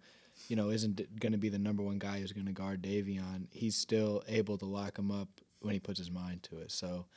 you 0.48 0.56
know 0.56 0.70
isn't 0.70 1.20
going 1.20 1.32
to 1.32 1.39
be 1.39 1.50
the 1.50 1.58
number 1.58 1.82
one 1.82 1.98
guy 1.98 2.20
who's 2.20 2.32
going 2.32 2.46
to 2.46 2.54
guard 2.54 2.84
Davion, 2.84 3.48
he's 3.50 3.76
still 3.76 4.22
able 4.28 4.56
to 4.60 4.65
lock 4.65 5.00
him 5.00 5.10
up 5.10 5.30
when 5.62 5.74
he 5.74 5.80
puts 5.80 5.98
his 5.98 6.12
mind 6.12 6.44
to 6.44 6.60
it. 6.60 6.72
So, 6.72 7.08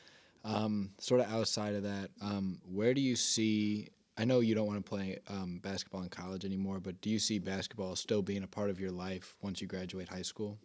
um, 0.43 0.93
sort 0.99 1.21
of 1.21 1.31
outside 1.31 1.75
of 1.75 1.83
that, 1.83 2.11
um, 2.23 2.61
where 2.65 2.95
do 2.95 3.03
you 3.03 3.15
see 3.15 3.91
I 4.17 4.25
know 4.25 4.41
you 4.41 4.55
don't 4.55 4.67
want 4.67 4.83
to 4.83 4.89
play 4.89 5.19
um, 5.29 5.61
basketball 5.63 6.03
in 6.03 6.09
college 6.09 6.47
anymore, 6.47 6.81
but 6.81 6.99
do 7.03 7.11
you 7.11 7.19
see 7.19 7.39
basketball 7.39 7.95
still 7.95 8.23
being 8.23 8.43
a 8.43 8.49
part 8.49 8.71
of 8.71 8.81
your 8.81 8.91
life 8.91 9.37
once 9.43 9.61
you 9.61 9.67
graduate 9.67 10.09
high 10.09 10.23
school? 10.23 10.59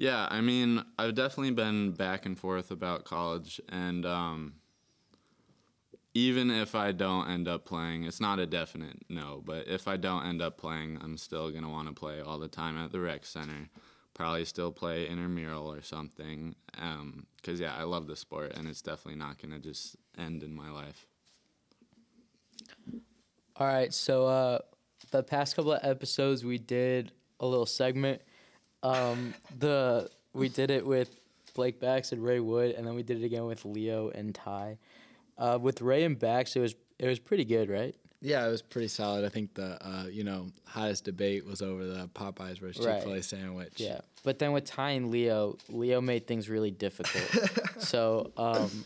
Yeah, 0.00 0.26
I 0.30 0.40
mean, 0.40 0.82
I've 0.98 1.14
definitely 1.14 1.50
been 1.50 1.90
back 1.90 2.24
and 2.24 2.38
forth 2.38 2.70
about 2.70 3.04
college, 3.04 3.60
and 3.68 4.06
um, 4.06 4.54
even 6.14 6.50
if 6.50 6.74
I 6.74 6.92
don't 6.92 7.28
end 7.28 7.46
up 7.46 7.66
playing, 7.66 8.04
it's 8.04 8.18
not 8.18 8.38
a 8.38 8.46
definite 8.46 8.96
no, 9.10 9.42
but 9.44 9.68
if 9.68 9.86
I 9.86 9.98
don't 9.98 10.24
end 10.24 10.40
up 10.40 10.56
playing, 10.56 10.96
I'm 11.02 11.18
still 11.18 11.50
going 11.50 11.64
to 11.64 11.68
want 11.68 11.88
to 11.88 11.92
play 11.92 12.22
all 12.22 12.38
the 12.38 12.48
time 12.48 12.78
at 12.78 12.92
the 12.92 12.98
rec 12.98 13.26
center. 13.26 13.68
Probably 14.14 14.46
still 14.46 14.72
play 14.72 15.06
intramural 15.06 15.70
or 15.70 15.82
something. 15.82 16.54
Because, 17.36 17.60
yeah, 17.60 17.76
I 17.78 17.82
love 17.82 18.06
the 18.06 18.16
sport 18.16 18.54
and 18.56 18.66
it's 18.66 18.80
definitely 18.80 19.18
not 19.18 19.36
going 19.36 19.52
to 19.52 19.58
just 19.58 19.96
end 20.16 20.42
in 20.42 20.54
my 20.54 20.70
life. 20.70 21.04
All 23.56 23.66
right, 23.66 23.92
so 23.92 24.26
uh, 24.26 24.58
the 25.10 25.22
past 25.22 25.56
couple 25.56 25.74
of 25.74 25.80
episodes 25.84 26.42
we 26.42 26.56
did 26.56 27.12
a 27.38 27.46
little 27.46 27.66
segment. 27.66 28.22
Um, 28.82 29.34
the 29.58 30.10
we 30.32 30.48
did 30.48 30.70
it 30.70 30.86
with 30.86 31.14
Blake 31.54 31.80
Bax 31.80 32.12
and 32.12 32.22
Ray 32.22 32.40
Wood, 32.40 32.74
and 32.76 32.86
then 32.86 32.94
we 32.94 33.02
did 33.02 33.22
it 33.22 33.24
again 33.26 33.46
with 33.46 33.64
Leo 33.64 34.10
and 34.10 34.34
Ty. 34.34 34.78
Uh, 35.36 35.58
with 35.60 35.80
Ray 35.80 36.04
and 36.04 36.18
Bax, 36.18 36.56
it 36.56 36.60
was 36.60 36.74
it 36.98 37.06
was 37.06 37.18
pretty 37.18 37.44
good, 37.44 37.68
right? 37.68 37.94
Yeah, 38.22 38.46
it 38.46 38.50
was 38.50 38.60
pretty 38.60 38.88
solid. 38.88 39.24
I 39.24 39.30
think 39.30 39.54
the 39.54 39.78
uh, 39.86 40.06
you 40.10 40.24
know 40.24 40.48
hottest 40.66 41.04
debate 41.04 41.46
was 41.46 41.62
over 41.62 41.86
the 41.86 42.08
Popeyes 42.08 42.58
versus 42.58 42.84
Right. 42.84 42.96
Chick 42.96 43.04
Fil 43.04 43.12
A 43.14 43.22
sandwich. 43.22 43.74
Yeah, 43.76 44.00
but 44.22 44.38
then 44.38 44.52
with 44.52 44.64
Ty 44.66 44.90
and 44.90 45.10
Leo, 45.10 45.56
Leo 45.68 46.00
made 46.00 46.26
things 46.26 46.48
really 46.48 46.70
difficult. 46.70 47.48
so 47.78 48.30
um, 48.36 48.84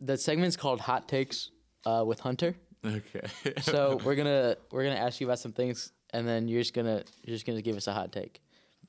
the 0.00 0.16
segment's 0.16 0.56
called 0.56 0.80
Hot 0.80 1.08
Takes 1.08 1.50
uh, 1.86 2.02
with 2.06 2.18
Hunter. 2.20 2.56
Okay. 2.84 3.26
So 3.60 4.00
we're 4.04 4.16
gonna 4.16 4.56
we're 4.72 4.82
gonna 4.84 4.96
ask 4.96 5.20
you 5.20 5.26
about 5.28 5.38
some 5.38 5.52
things, 5.52 5.92
and 6.10 6.26
then 6.26 6.48
you're 6.48 6.60
just 6.60 6.74
gonna 6.74 7.04
you're 7.24 7.34
just 7.34 7.46
gonna 7.46 7.62
give 7.62 7.76
us 7.76 7.86
a 7.86 7.92
hot 7.92 8.10
take. 8.12 8.40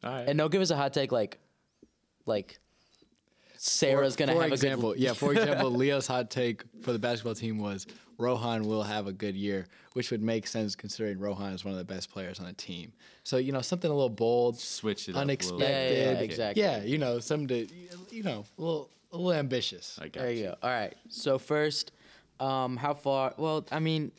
All 0.04 0.12
right. 0.12 0.28
And 0.28 0.38
don't 0.38 0.52
give 0.52 0.62
us 0.62 0.70
a 0.72 0.76
hot 0.76 0.94
take 0.94 1.12
like, 1.12 1.38
like 2.26 2.60
Sarah's 3.58 4.16
gonna 4.16 4.34
for 4.34 4.42
have 4.44 4.52
example, 4.52 4.92
a 4.92 4.94
good. 4.96 5.02
yeah. 5.04 5.14
For 5.14 5.32
example, 5.34 5.72
Leo's 5.72 6.08
hot 6.08 6.30
take 6.30 6.64
for 6.82 6.92
the 6.92 7.00
basketball 7.00 7.36
team 7.36 7.60
was 7.60 7.88
Rohan 8.18 8.64
will 8.68 8.84
have 8.84 9.08
a 9.08 9.14
good 9.14 9.36
year, 9.36 9.68
which 9.94 10.12
would 10.12 10.22
make 10.22 10.48
sense 10.48 10.76
considering 10.76 11.18
Rohan 11.20 11.54
is 11.54 11.64
one 11.64 11.74
of 11.74 11.78
the 11.78 11.86
best 11.86 12.12
players 12.12 12.40
on 12.40 12.46
the 12.46 12.54
team. 12.54 12.92
So 13.24 13.38
you 13.38 13.52
know 13.52 13.62
something 13.62 13.90
a 13.90 13.94
little 13.94 14.10
bold, 14.10 14.60
Switch 14.60 15.08
it 15.08 15.16
up. 15.16 15.16
a 15.16 15.20
little 15.20 15.30
unexpected. 15.30 15.60
bit. 15.60 15.98
Yeah, 15.98 16.12
yeah, 16.12 16.20
exactly. 16.20 16.62
Yeah, 16.64 16.84
you 16.84 16.98
know, 16.98 17.20
something 17.20 17.48
to, 17.48 17.68
you 18.12 18.24
know, 18.24 18.46
a 18.58 18.62
little, 18.62 18.90
a 19.12 19.18
little 19.18 19.34
ambitious. 19.34 19.98
I 20.02 20.10
got 20.10 20.22
There 20.24 20.32
you 20.32 20.44
go. 20.44 20.56
All 20.62 20.70
right. 20.70 20.94
So 21.10 21.40
first, 21.40 21.92
um, 22.40 22.76
how 22.78 22.94
far? 22.94 23.34
Well, 23.38 23.66
I 23.72 23.80
mean, 23.80 24.12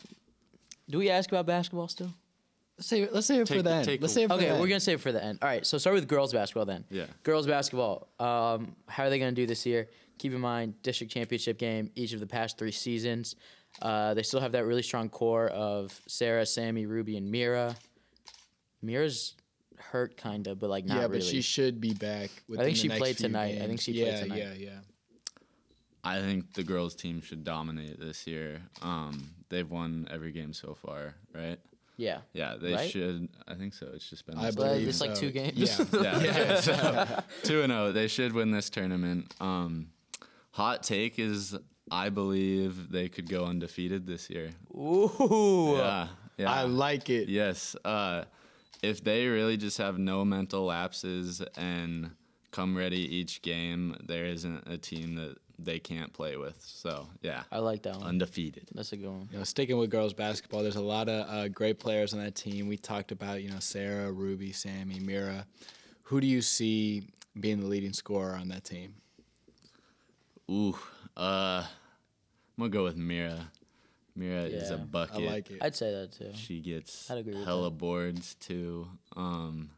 do 0.89 0.99
we 0.99 1.11
ask 1.11 1.31
about 1.31 1.47
basketball 1.47 1.89
still? 1.89 2.11
Let's 2.77 2.89
say, 2.89 3.09
let's 3.11 3.27
say 3.27 3.39
it 3.39 3.47
for 3.49 3.63
the 3.63 3.71
end. 3.71 3.85
take 3.85 4.01
Let's 4.03 4.13
a- 4.13 4.15
say 4.17 4.23
it 4.25 4.29
for 4.29 4.35
Okay, 4.35 4.47
the 4.47 4.55
we're 4.55 4.61
end. 4.63 4.69
gonna 4.69 4.81
save 4.81 4.99
it 4.99 5.03
for 5.03 5.13
the 5.13 5.23
end. 5.23 5.39
All 5.43 5.49
right. 5.49 5.65
So 5.65 5.79
start 5.79 5.95
with 5.95 6.09
girls 6.09 6.33
basketball 6.33 6.65
then. 6.67 6.85
Yeah. 6.91 7.07
Girls 7.23 7.47
basketball. 7.47 8.09
Um, 8.19 8.75
how 8.89 9.05
are 9.05 9.11
they 9.11 9.19
gonna 9.19 9.33
do 9.33 9.47
this 9.47 9.65
year? 9.65 9.89
Keep 10.19 10.33
in 10.33 10.41
mind, 10.41 10.83
district 10.83 11.13
championship 11.13 11.59
game 11.59 11.91
each 11.95 12.13
of 12.13 12.21
the 12.21 12.27
past 12.27 12.59
three 12.59 12.73
seasons. 12.73 13.37
Uh, 13.83 14.15
they 14.15 14.23
still 14.23 14.41
have 14.41 14.53
that 14.53 14.65
really 14.67 14.83
strong 14.83 15.09
core 15.09 15.49
of 15.49 16.01
Sarah, 16.09 16.47
Sammy, 16.47 16.87
Ruby, 16.87 17.17
and 17.17 17.31
Mira. 17.31 17.75
Mira's 18.83 19.35
hurt 19.79 20.17
kind 20.17 20.47
of, 20.47 20.59
but 20.59 20.71
like 20.71 20.85
not 20.85 20.95
really. 20.95 21.01
yeah, 21.03 21.07
really. 21.09 21.19
but 21.21 21.27
she 21.27 21.41
should 21.43 21.81
be 21.81 21.93
back. 21.95 22.31
Within 22.49 22.65
think 22.67 22.77
the 22.77 22.81
she 22.83 22.89
next 22.89 23.01
played 23.01 23.17
few 23.17 23.27
tonight. 23.29 23.55
I 23.55 23.59
think 23.59 23.69
games. 23.71 23.83
she 23.83 23.93
yeah, 23.93 24.05
played 24.05 24.23
tonight. 24.25 24.39
Yeah, 24.39 24.53
yeah, 24.55 24.71
yeah. 24.71 24.79
I 26.03 26.21
think 26.21 26.53
the 26.55 26.63
girls' 26.65 26.95
team 26.95 27.21
should 27.23 27.45
dominate 27.45 27.99
this 27.99 28.27
year. 28.27 28.61
Um, 28.83 29.31
they've 29.49 29.69
won 29.71 30.07
every 30.11 30.33
game 30.33 30.53
so 30.53 30.75
far, 30.75 31.15
right? 31.35 31.59
Yeah. 31.97 32.19
Yeah, 32.33 32.57
they 32.61 32.75
Right? 32.75 32.91
should. 32.91 33.29
I 33.47 33.55
think 33.55 33.75
so. 33.75 33.89
It's 33.95 34.09
just 34.09 34.27
been. 34.27 34.37
I 34.39 34.51
believe 34.51 34.89
it's 34.89 35.01
like 35.01 35.15
so. 35.17 35.23
two 35.23 35.31
games. 35.31 35.55
Yeah. 35.57 35.85
yeah, 36.03 36.21
yeah. 36.21 36.61
so, 36.61 37.23
two 37.43 37.63
and 37.63 37.73
zero. 37.73 37.93
They 37.93 38.09
should 38.09 38.33
win 38.33 38.51
this 38.51 38.71
tournament. 38.71 39.33
Um, 39.41 39.89
hot 40.53 40.83
take 40.83 41.19
is 41.19 41.57
I 41.91 42.09
believe 42.09 42.91
they 42.91 43.09
could 43.09 43.29
go 43.29 43.45
undefeated 43.45 44.07
this 44.07 44.31
year. 44.31 44.51
Ooh. 44.75 45.75
Yeah, 45.77 46.09
yeah. 46.39 46.51
I 46.51 46.63
like 46.63 47.11
it. 47.11 47.29
Yes. 47.29 47.77
Uh, 47.85 48.25
if 48.83 49.03
they 49.03 49.27
really 49.27 49.57
just 49.57 49.79
have 49.79 49.99
no 49.99 50.25
mental 50.25 50.67
lapses 50.67 51.43
and 51.57 52.11
come 52.51 52.77
ready 52.77 52.99
each 53.17 53.43
game, 53.43 53.97
there 54.05 54.27
isn't 54.27 54.67
a 54.69 54.77
team 54.77 55.15
that 55.17 55.37
they 55.59 55.79
can't 55.79 56.13
play 56.13 56.37
with. 56.37 56.57
So 56.61 57.09
yeah, 57.23 57.43
I 57.51 57.59
like 57.59 57.83
that 57.83 57.97
one. 57.97 58.07
undefeated. 58.09 58.69
That's 58.75 58.93
a 58.93 58.97
good 58.97 59.09
one. 59.09 59.29
You 59.31 59.39
know, 59.39 59.45
sticking 59.45 59.79
with 59.79 59.91
girls 59.91 60.13
basketball, 60.13 60.63
there's 60.63 60.77
a 60.77 60.83
lot 60.83 61.09
of 61.09 61.29
uh, 61.29 61.49
great 61.49 61.79
players 61.79 62.13
on 62.13 62.21
that 62.21 62.35
team. 62.35 62.67
We 62.69 62.77
talked 62.77 63.13
about, 63.13 63.43
you 63.43 63.51
know, 63.51 63.61
Sarah, 63.61 64.11
Ruby, 64.11 64.53
Sammy, 64.53 65.01
Mira. 65.01 65.47
Who 66.05 66.21
do 66.21 66.27
you 66.27 66.43
see 66.43 67.05
being 67.39 67.61
the 67.61 67.67
leading 67.67 67.93
scorer 67.93 68.35
on 68.35 68.49
that 68.49 68.65
team? 68.65 68.95
Ooh, 70.51 70.77
uh, 71.17 71.65
I'm 71.65 71.69
gonna 72.59 72.71
go 72.71 72.85
with 72.85 72.97
Mira. 72.97 73.51
Mira 74.17 74.43
is 74.43 74.71
a 74.71 74.77
bucket. 74.77 75.17
I 75.17 75.33
like 75.33 75.51
it. 75.51 75.59
I'd 75.61 75.75
say 75.75 75.91
that 75.91 76.13
too. 76.13 76.31
She 76.35 76.61
gets 76.61 77.11
I'd 77.11 77.19
agree 77.19 77.35
with 77.35 77.45
hella 77.45 77.71
boards 77.71 78.37
too. 78.37 78.87
Um, 79.17 79.71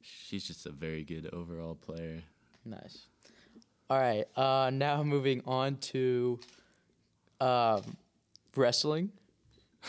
she's 0.00 0.46
just 0.46 0.64
a 0.66 0.70
very 0.70 1.04
good 1.04 1.28
overall 1.32 1.74
player. 1.74 2.22
Nice. 2.64 3.06
All 3.90 3.98
right. 3.98 4.24
Uh, 4.36 4.70
now 4.72 5.02
moving 5.02 5.42
on 5.46 5.76
to 5.78 6.38
um, 7.40 7.82
wrestling. 8.56 9.10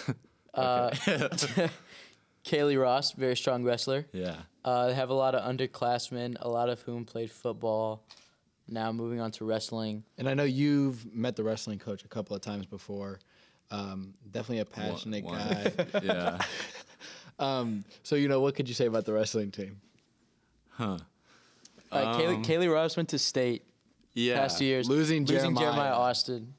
Uh, 0.54 0.90
Kaylee 2.44 2.78
Ross, 2.78 3.14
very 3.14 3.38
strong 3.38 3.64
wrestler. 3.64 4.06
Yeah. 4.12 4.36
Uh, 4.66 4.88
they 4.88 4.94
have 4.94 5.10
a 5.10 5.14
lot 5.14 5.34
of 5.34 5.50
underclassmen, 5.50 6.36
a 6.42 6.50
lot 6.50 6.68
of 6.68 6.82
whom 6.82 7.06
played 7.06 7.32
football. 7.32 8.04
Now 8.68 8.92
moving 8.92 9.22
on 9.22 9.32
to 9.32 9.46
wrestling. 9.46 10.04
And 10.18 10.28
I 10.28 10.34
know 10.34 10.44
you've 10.44 11.16
met 11.16 11.38
the 11.38 11.44
wrestling 11.46 11.80
coach 11.80 12.04
a 12.04 12.10
couple 12.10 12.36
of 12.36 12.42
times 12.42 12.66
before. 12.66 13.20
Um, 13.72 14.14
definitely 14.30 14.60
a 14.60 14.66
passionate 14.66 15.24
one. 15.24 15.38
guy. 15.38 15.72
Yeah. 16.04 16.42
um, 17.40 17.86
so, 18.04 18.16
you 18.18 18.28
know, 18.28 18.42
what 18.42 18.54
could 18.54 18.68
you 18.68 18.76
say 18.76 18.88
about 18.88 19.06
the 19.06 19.14
wrestling 19.14 19.52
team? 19.52 19.80
Huh. 20.72 20.98
Uh, 21.94 22.18
Kaylee, 22.20 22.36
Um, 22.36 22.44
Kaylee 22.44 22.74
Ross 22.74 22.98
went 22.98 23.08
to 23.08 23.18
state 23.18 23.64
Yeah. 24.14 24.40
past 24.40 24.60
two 24.60 24.66
years, 24.66 24.90
losing 24.90 25.26
losing 25.26 25.56
Jeremiah. 25.56 25.94
Austin. 25.94 26.54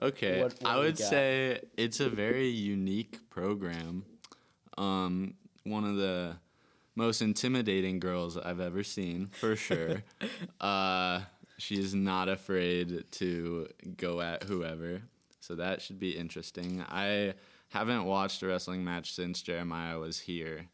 Okay, 0.00 0.42
What- 0.42 0.52
what 0.60 0.66
I 0.70 0.78
would 0.78 0.98
say 0.98 1.60
it's 1.76 2.00
a 2.00 2.08
very 2.10 2.48
unique 2.48 3.28
program. 3.30 4.04
Um, 4.76 5.34
one 5.64 5.84
of 5.84 5.96
the 5.96 6.36
most 6.94 7.22
intimidating 7.22 7.98
girls 7.98 8.36
I've 8.36 8.60
ever 8.60 8.82
seen, 8.84 9.26
for 9.26 9.56
sure. 9.56 10.02
uh, 10.60 11.22
she 11.58 11.78
is 11.78 11.94
not 11.94 12.28
afraid 12.28 13.04
to 13.12 13.68
go 13.96 14.20
at 14.20 14.42
whoever, 14.44 15.02
so 15.40 15.54
that 15.54 15.80
should 15.80 15.98
be 15.98 16.10
interesting. 16.16 16.82
I 16.88 17.34
haven't 17.68 18.04
watched 18.04 18.42
a 18.42 18.46
wrestling 18.46 18.84
match 18.84 19.12
since 19.14 19.40
Jeremiah 19.42 19.98
was 19.98 20.20
here, 20.20 20.66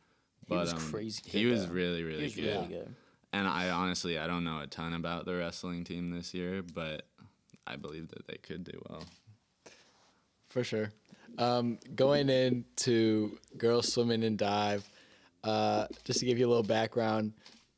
but 0.48 0.54
he 0.56 0.60
was 0.60 0.72
um, 0.72 0.78
crazy 0.80 1.22
He 1.26 1.46
was 1.46 1.66
though. 1.68 1.72
really, 1.72 1.98
He 1.98 2.02
really 2.02 2.22
was 2.24 2.34
good. 2.34 2.44
really 2.44 2.66
good. 2.66 2.94
And 3.32 3.48
I 3.48 3.70
honestly, 3.70 4.18
I 4.18 4.26
don't 4.26 4.44
know 4.44 4.60
a 4.60 4.66
ton 4.66 4.92
about 4.92 5.24
the 5.24 5.34
wrestling 5.34 5.84
team 5.84 6.10
this 6.10 6.34
year, 6.34 6.62
but 6.62 7.06
I 7.66 7.76
believe 7.76 8.08
that 8.08 8.26
they 8.26 8.36
could 8.36 8.64
do 8.64 8.80
well. 8.88 9.04
For 10.50 10.62
sure. 10.62 10.92
Um, 11.38 11.78
going 11.94 12.28
into 12.28 13.38
girls 13.56 13.90
swimming 13.92 14.22
and 14.22 14.36
dive, 14.36 14.86
uh, 15.44 15.86
just 16.04 16.20
to 16.20 16.26
give 16.26 16.38
you 16.38 16.46
a 16.46 16.50
little 16.50 16.62
background, 16.62 17.32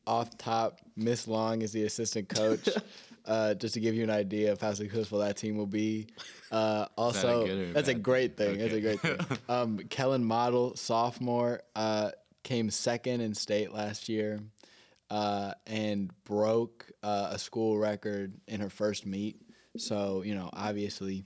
off 0.07 0.37
top, 0.37 0.81
Miss 0.97 1.29
Long 1.29 1.63
is 1.63 1.73
the 1.73 1.85
assistant 1.85 2.29
coach. 2.29 2.69
uh, 3.27 3.55
just 3.55 3.75
to 3.75 3.81
give 3.81 3.95
you 3.95 4.03
an 4.03 4.11
idea 4.11 4.53
of 4.53 4.61
how 4.61 4.75
successful 4.75 5.19
that 5.21 5.37
team 5.37 5.57
will 5.57 5.67
be. 5.67 6.07
Uh, 6.51 6.87
also, 6.97 7.47
or 7.47 7.51
a 7.51 7.73
that's 7.73 7.89
a 7.89 7.95
great 7.95 8.37
thing. 8.37 8.57
thing? 8.57 8.59
That's 8.59 8.75
a 8.75 8.81
great 8.81 9.01
thing. 9.01 9.39
Um, 9.49 9.79
Kellen 9.89 10.25
Model, 10.25 10.77
sophomore, 10.77 11.63
uh, 11.75 12.11
came 12.43 12.71
second 12.71 13.21
in 13.21 13.35
state 13.35 13.73
last 13.73 14.09
year 14.09 14.39
uh, 15.11 15.53
and 15.67 16.11
broke 16.25 16.91
uh, 17.03 17.29
a 17.33 17.39
school 17.39 17.79
record 17.79 18.35
in 18.49 18.61
her 18.61 18.71
first 18.71 19.07
meet. 19.07 19.41
So, 19.77 20.23
you 20.23 20.35
know, 20.35 20.51
obviously 20.53 21.25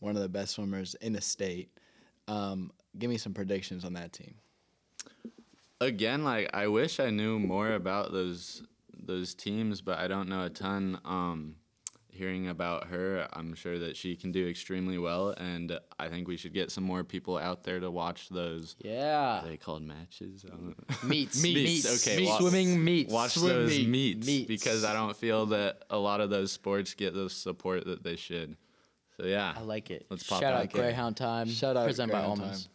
one 0.00 0.16
of 0.16 0.22
the 0.22 0.28
best 0.28 0.54
swimmers 0.54 0.94
in 0.96 1.12
the 1.12 1.20
state. 1.20 1.70
Um, 2.28 2.70
give 2.98 3.10
me 3.10 3.18
some 3.18 3.34
predictions 3.34 3.84
on 3.84 3.92
that 3.94 4.12
team. 4.12 4.34
again 5.80 6.24
like 6.24 6.50
i 6.54 6.66
wish 6.66 7.00
i 7.00 7.08
knew 7.10 7.38
more 7.38 7.72
about 7.72 8.12
those 8.12 8.62
those 9.02 9.34
teams 9.34 9.80
but 9.80 9.98
i 9.98 10.06
don't 10.06 10.28
know 10.28 10.44
a 10.44 10.50
ton 10.50 10.98
um 11.04 11.54
hearing 12.20 12.48
about 12.48 12.80
her 12.88 13.26
i'm 13.32 13.54
sure 13.54 13.78
that 13.78 13.96
she 13.96 14.14
can 14.14 14.30
do 14.30 14.46
extremely 14.46 14.98
well 14.98 15.30
and 15.30 15.78
i 15.98 16.06
think 16.08 16.28
we 16.28 16.36
should 16.36 16.52
get 16.52 16.70
some 16.70 16.84
more 16.84 17.02
people 17.02 17.38
out 17.38 17.64
there 17.64 17.80
to 17.80 17.90
watch 17.90 18.28
those 18.28 18.76
Yeah. 18.78 19.40
are 19.42 19.48
they 19.48 19.56
called 19.56 19.82
matches 19.82 20.44
I 20.46 20.50
don't. 20.50 20.76
Meets. 21.04 21.42
Meets, 21.42 21.84
Meets. 21.86 22.06
okay, 22.06 22.16
Meets. 22.18 22.30
wa- 22.30 22.38
Swimming 22.40 22.84
meets. 22.84 23.12
watch 23.12 23.32
Swim 23.32 23.48
those 23.54 23.70
meet. 23.78 23.88
meets, 23.88 24.26
Meets. 24.26 24.48
because 24.48 24.84
i 24.84 24.92
don't 24.92 25.16
feel 25.16 25.46
that 25.46 25.82
a 25.88 25.98
lot 25.98 26.20
of 26.20 26.28
those 26.30 26.52
sports 26.52 26.92
get 26.94 27.14
the 27.14 27.30
support 27.30 27.86
that 27.86 28.02
they 28.04 28.16
should 28.16 28.56
so 29.16 29.26
yeah 29.26 29.52
I 29.56 29.60
like 29.62 29.90
it. 29.90 30.06
Let's 30.10 30.22
pop 30.22 30.40
Shout 30.40 30.52
out 30.54 30.62
out 30.62 30.72
there. 30.72 30.82
Greyhound 30.84 31.16
Time. 31.16 31.46
Shout 31.48 31.76
out 31.76 31.86
Presented 31.86 32.12
by 32.12 32.20
Greyhound 32.20 32.40
Almonds. 32.40 32.62
Time. 32.64 32.72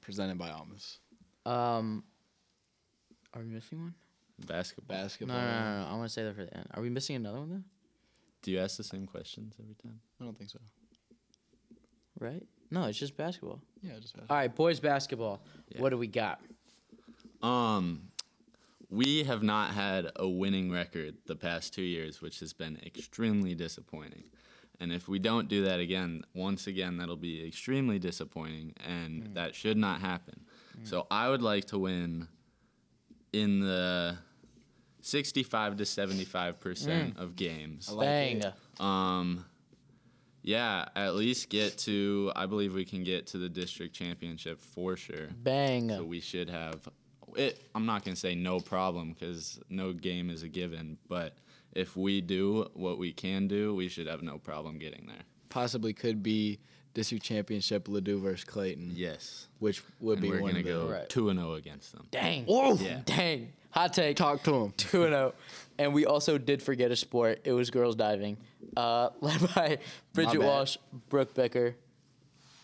Presented 0.00 0.38
by 0.38 0.50
Almas. 0.50 0.98
Um, 1.44 2.04
are 3.34 3.40
we 3.42 3.48
missing 3.48 3.80
one? 3.80 3.94
basketball 4.46 4.96
No, 4.96 5.02
Basketball. 5.02 5.36
no, 5.36 5.42
no, 5.44 5.82
no. 5.82 5.86
I 5.90 5.92
want 5.96 6.08
to 6.08 6.12
say 6.12 6.24
that 6.24 6.34
for 6.36 6.44
the 6.44 6.56
end. 6.56 6.66
Are 6.74 6.82
we 6.82 6.88
missing 6.90 7.16
another 7.16 7.38
one 7.38 7.50
though? 7.50 7.62
Do 8.44 8.50
you 8.50 8.60
ask 8.60 8.76
the 8.76 8.84
same 8.84 9.06
questions 9.06 9.54
every 9.58 9.74
time 9.74 9.98
I 10.20 10.24
don't 10.24 10.36
think 10.38 10.50
so. 10.50 10.58
I 10.60 10.62
don't 10.62 10.76
think 10.78 10.90
so. 10.92 10.98
I 11.10 11.74
don't 11.74 11.78
think 11.78 11.80
so. 12.20 12.24
right? 12.24 12.46
No, 12.70 12.84
it's 12.88 12.98
just 12.98 13.16
basketball. 13.16 13.60
Yeah, 13.82 13.92
just 14.00 14.14
basketball. 14.14 14.36
All 14.36 14.40
right, 14.42 14.54
boys 14.54 14.80
basketball. 14.80 15.42
Yeah. 15.70 15.80
What 15.80 15.90
do 15.90 15.98
we 15.98 16.06
got? 16.06 16.40
Um, 17.42 18.08
we 18.90 19.24
have 19.24 19.42
not 19.42 19.74
had 19.74 20.10
a 20.16 20.28
winning 20.28 20.70
record 20.70 21.16
the 21.26 21.36
past 21.36 21.74
two 21.74 21.82
years, 21.82 22.20
which 22.22 22.40
has 22.40 22.52
been 22.52 22.78
extremely 22.86 23.54
disappointing. 23.54 24.24
And 24.80 24.92
if 24.92 25.08
we 25.08 25.18
don't 25.18 25.48
do 25.48 25.64
that 25.64 25.80
again, 25.80 26.22
once 26.34 26.66
again, 26.66 26.96
that'll 26.98 27.16
be 27.16 27.46
extremely 27.46 27.98
disappointing, 27.98 28.74
and 28.86 29.34
that 29.34 29.54
should 29.54 29.76
not 29.76 30.00
happen. 30.00 30.40
So 30.82 31.06
I 31.10 31.28
would 31.30 31.42
like 31.42 31.66
to 31.66 31.78
win 31.78 32.26
in 33.32 33.60
the 33.60 34.16
65 35.04 35.76
to 35.76 35.84
75 35.84 36.60
percent 36.60 37.18
of 37.18 37.36
games. 37.36 37.90
like 37.90 38.06
Bang. 38.06 38.42
Um, 38.80 39.44
yeah, 40.42 40.86
at 40.96 41.14
least 41.14 41.48
get 41.48 41.78
to. 41.78 42.32
I 42.34 42.46
believe 42.46 42.74
we 42.74 42.84
can 42.84 43.04
get 43.04 43.26
to 43.28 43.38
the 43.38 43.48
district 43.48 43.94
championship 43.94 44.60
for 44.60 44.96
sure. 44.96 45.28
Bang. 45.42 45.90
So 45.90 46.04
we 46.04 46.20
should 46.20 46.48
have 46.48 46.88
it. 47.36 47.60
I'm 47.74 47.86
not 47.86 48.04
gonna 48.04 48.16
say 48.16 48.34
no 48.34 48.60
problem 48.60 49.12
because 49.12 49.60
no 49.68 49.92
game 49.92 50.30
is 50.30 50.42
a 50.42 50.48
given. 50.48 50.98
But 51.08 51.36
if 51.72 51.96
we 51.96 52.20
do 52.20 52.68
what 52.74 52.98
we 52.98 53.12
can 53.12 53.46
do, 53.46 53.74
we 53.74 53.88
should 53.88 54.06
have 54.06 54.22
no 54.22 54.38
problem 54.38 54.78
getting 54.78 55.06
there. 55.06 55.24
Possibly 55.54 55.92
could 55.92 56.20
be 56.20 56.58
district 56.94 57.22
championship 57.24 57.86
Ladue 57.86 58.20
versus 58.20 58.42
Clayton, 58.42 58.90
Yes, 58.96 59.46
which 59.60 59.84
would 60.00 60.14
and 60.14 60.22
be 60.22 60.30
we're 60.30 60.40
one 60.40 60.50
gonna 60.54 60.58
of 60.60 60.64
go 60.66 60.88
Right. 60.88 61.08
two 61.08 61.28
and 61.28 61.38
zero 61.38 61.54
against 61.54 61.92
them. 61.92 62.08
Dang. 62.10 62.44
Oh, 62.48 62.76
Yeah. 62.76 63.02
Dang. 63.04 63.52
Hot 63.70 63.92
take. 63.92 64.16
Talk 64.16 64.42
to 64.44 64.52
him. 64.52 64.72
2 64.76 65.04
and 65.04 65.12
0. 65.12 65.34
And 65.78 65.94
we 65.94 66.06
also 66.06 66.38
did 66.38 66.60
forget 66.60 66.90
a 66.90 66.96
sport. 66.96 67.40
It 67.44 67.52
was 67.52 67.70
girls 67.70 67.94
diving, 67.94 68.36
uh, 68.76 69.10
led 69.20 69.54
by 69.54 69.78
Bridget. 70.12 70.40
Walsh, 70.40 70.76
Brooke 71.08 71.34
Becker, 71.34 71.76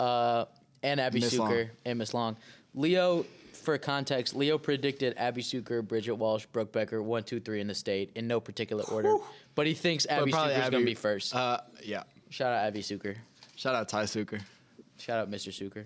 uh, 0.01 0.47
and 0.83 1.01
Abby 1.01 1.21
Miss 1.21 1.39
Long. 1.39 1.51
Suker 1.53 1.71
and 1.85 1.97
Miss 1.99 2.13
Long. 2.13 2.37
Leo, 2.75 3.25
for 3.53 3.79
context, 3.79 4.35
Leo 4.35 4.59
predicted 4.59 5.15
Abby 5.17 5.43
Suker, 5.43 5.87
Bridget 5.87 6.15
Walsh, 6.15 6.47
Brooke 6.47 6.73
Becker, 6.73 7.01
one, 7.03 7.23
two, 7.23 7.39
three 7.39 7.61
in 7.61 7.67
the 7.69 7.75
state 7.75 8.11
in 8.17 8.27
no 8.27 8.41
particular 8.41 8.83
order. 8.85 9.17
But 9.55 9.67
he 9.67 9.75
thinks 9.75 10.07
Abby 10.07 10.31
probably 10.33 10.55
is 10.55 10.71
going 10.71 10.83
to 10.83 10.87
be 10.87 10.95
first. 10.95 11.35
Uh, 11.35 11.61
yeah. 11.85 12.05
Shout 12.31 12.53
out 12.53 12.65
Abby 12.67 12.81
Suker. 12.81 13.17
Shout 13.57 13.75
out 13.75 13.89
Ty 13.89 14.05
Suker. 14.05 14.41
Shout 14.99 15.19
out 15.19 15.31
Mr. 15.31 15.49
Suker. 15.49 15.85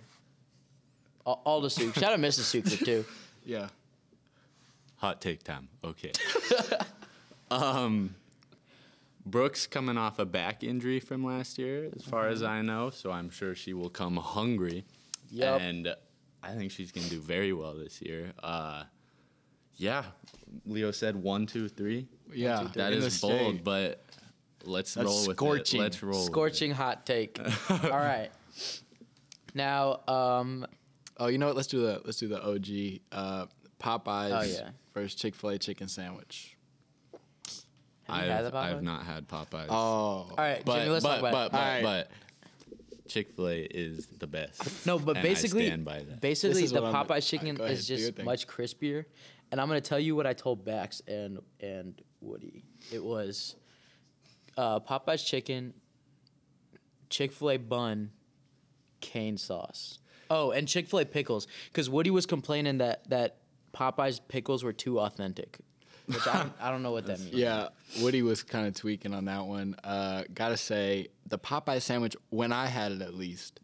All, 1.26 1.40
all 1.44 1.60
the 1.60 1.68
Suker. 1.68 1.94
Shout 1.98 2.12
out 2.12 2.20
Mrs. 2.20 2.62
Suker, 2.62 2.84
too. 2.84 3.04
Yeah. 3.46 3.68
Hot 4.96 5.20
take 5.20 5.42
time. 5.42 5.68
Okay. 5.84 6.12
um, 7.50 8.14
Brooks 9.26 9.66
coming 9.66 9.98
off 9.98 10.18
a 10.18 10.24
back 10.24 10.64
injury 10.64 10.98
from 10.98 11.22
last 11.22 11.58
year, 11.58 11.90
as 11.94 12.04
far 12.06 12.28
as 12.28 12.42
I 12.42 12.62
know, 12.62 12.88
so 12.88 13.10
I'm 13.10 13.28
sure 13.28 13.54
she 13.54 13.74
will 13.74 13.90
come 13.90 14.16
hungry. 14.16 14.86
Yup. 15.30 15.60
And 15.60 15.94
I 16.42 16.54
think 16.54 16.70
she's 16.70 16.90
gonna 16.90 17.08
do 17.08 17.20
very 17.20 17.52
well 17.52 17.74
this 17.74 18.00
year. 18.00 18.32
Uh, 18.42 18.84
yeah, 19.76 20.04
Leo 20.64 20.90
said 20.90 21.16
one, 21.16 21.44
two, 21.44 21.68
three. 21.68 22.06
Yeah. 22.32 22.68
That 22.72 22.94
in 22.94 23.02
is 23.02 23.20
the 23.20 23.26
bold, 23.26 23.54
state. 23.56 23.64
but 23.64 24.04
let's 24.66 24.94
That's 24.94 25.06
roll 25.06 25.26
with 25.28 25.36
scorching. 25.36 25.80
it. 25.80 25.84
Let's 25.84 26.02
roll. 26.02 26.12
with 26.18 26.28
it. 26.28 26.32
Scorching 26.32 26.70
hot 26.72 27.06
take. 27.06 27.38
All 27.70 27.78
right. 27.90 28.30
Now, 29.54 30.00
um, 30.08 30.66
Oh, 31.16 31.28
you 31.28 31.38
know 31.38 31.46
what? 31.46 31.54
Let's 31.56 31.68
do 31.68 31.80
the 31.80 32.00
let's 32.04 32.18
do 32.18 32.26
the 32.26 32.42
OG 32.42 33.00
uh, 33.12 33.46
Popeyes 33.80 34.32
Oh, 34.36 34.42
yeah. 34.42 34.70
versus 34.94 35.14
Chick 35.14 35.34
Fil 35.36 35.50
A 35.50 35.58
chicken 35.58 35.86
sandwich. 35.86 36.56
have 38.04 38.24
you 38.24 38.30
had 38.30 38.44
I've, 38.46 38.52
the 38.52 38.58
I've 38.58 38.82
not 38.82 39.04
had 39.04 39.28
Popeyes. 39.28 39.66
Oh, 39.68 39.74
All 39.74 40.34
right, 40.36 40.60
but 40.64 40.78
Jimmy, 40.78 40.90
let's 40.90 41.04
but, 41.04 41.20
talk 41.20 41.20
about 41.20 41.32
but, 41.32 41.46
it. 41.46 41.52
but, 41.52 41.58
All 41.58 41.64
right. 41.64 41.82
but 42.96 43.10
Chick 43.10 43.30
Fil 43.30 43.48
A 43.48 43.60
is 43.60 44.06
the 44.18 44.26
best. 44.26 44.86
No, 44.86 44.98
but 44.98 45.16
and 45.16 45.18
I 45.18 45.22
basically, 45.22 45.66
stand 45.66 45.84
by 45.84 46.00
that. 46.00 46.20
basically 46.20 46.64
is 46.64 46.72
the 46.72 46.82
what 46.82 46.92
I'm- 46.92 47.06
Popeyes 47.06 47.28
chicken 47.28 47.48
Alright, 47.50 47.58
go 47.58 47.64
is 47.66 47.86
do 47.86 47.94
your 47.94 48.00
just 48.06 48.16
thing. 48.16 48.24
much 48.24 48.48
crispier. 48.48 49.04
And 49.52 49.60
I'm 49.60 49.68
gonna 49.68 49.80
tell 49.80 50.00
you 50.00 50.16
what 50.16 50.26
I 50.26 50.32
told 50.32 50.64
Bax 50.64 51.00
and 51.06 51.38
and 51.60 52.00
Woody. 52.20 52.64
It 52.92 53.04
was 53.04 53.54
uh, 54.56 54.80
Popeyes 54.80 55.24
chicken, 55.24 55.74
Chick 57.10 57.32
Fil 57.32 57.50
A 57.52 57.56
bun, 57.56 58.10
cane 59.00 59.36
sauce. 59.36 59.98
Oh, 60.30 60.50
and 60.50 60.66
Chick 60.66 60.88
Fil 60.88 61.00
A 61.00 61.04
pickles, 61.04 61.46
because 61.66 61.88
Woody 61.90 62.10
was 62.10 62.26
complaining 62.26 62.78
that 62.78 63.08
that 63.10 63.38
Popeyes 63.74 64.20
pickles 64.26 64.64
were 64.64 64.72
too 64.72 65.00
authentic. 65.00 65.58
Which 66.06 66.26
I 66.26 66.38
don't, 66.38 66.52
I 66.60 66.70
don't 66.70 66.82
know 66.82 66.92
what 66.92 67.06
that 67.06 67.18
means. 67.20 67.32
Yeah, 67.32 67.68
Woody 68.00 68.22
was 68.22 68.42
kind 68.42 68.66
of 68.66 68.74
tweaking 68.74 69.14
on 69.14 69.24
that 69.26 69.46
one. 69.46 69.74
Uh, 69.82 70.24
gotta 70.34 70.56
say, 70.56 71.08
the 71.26 71.38
Popeye 71.38 71.80
sandwich, 71.80 72.16
when 72.30 72.52
I 72.52 72.66
had 72.66 72.92
it 72.92 73.00
at 73.02 73.14
least, 73.14 73.60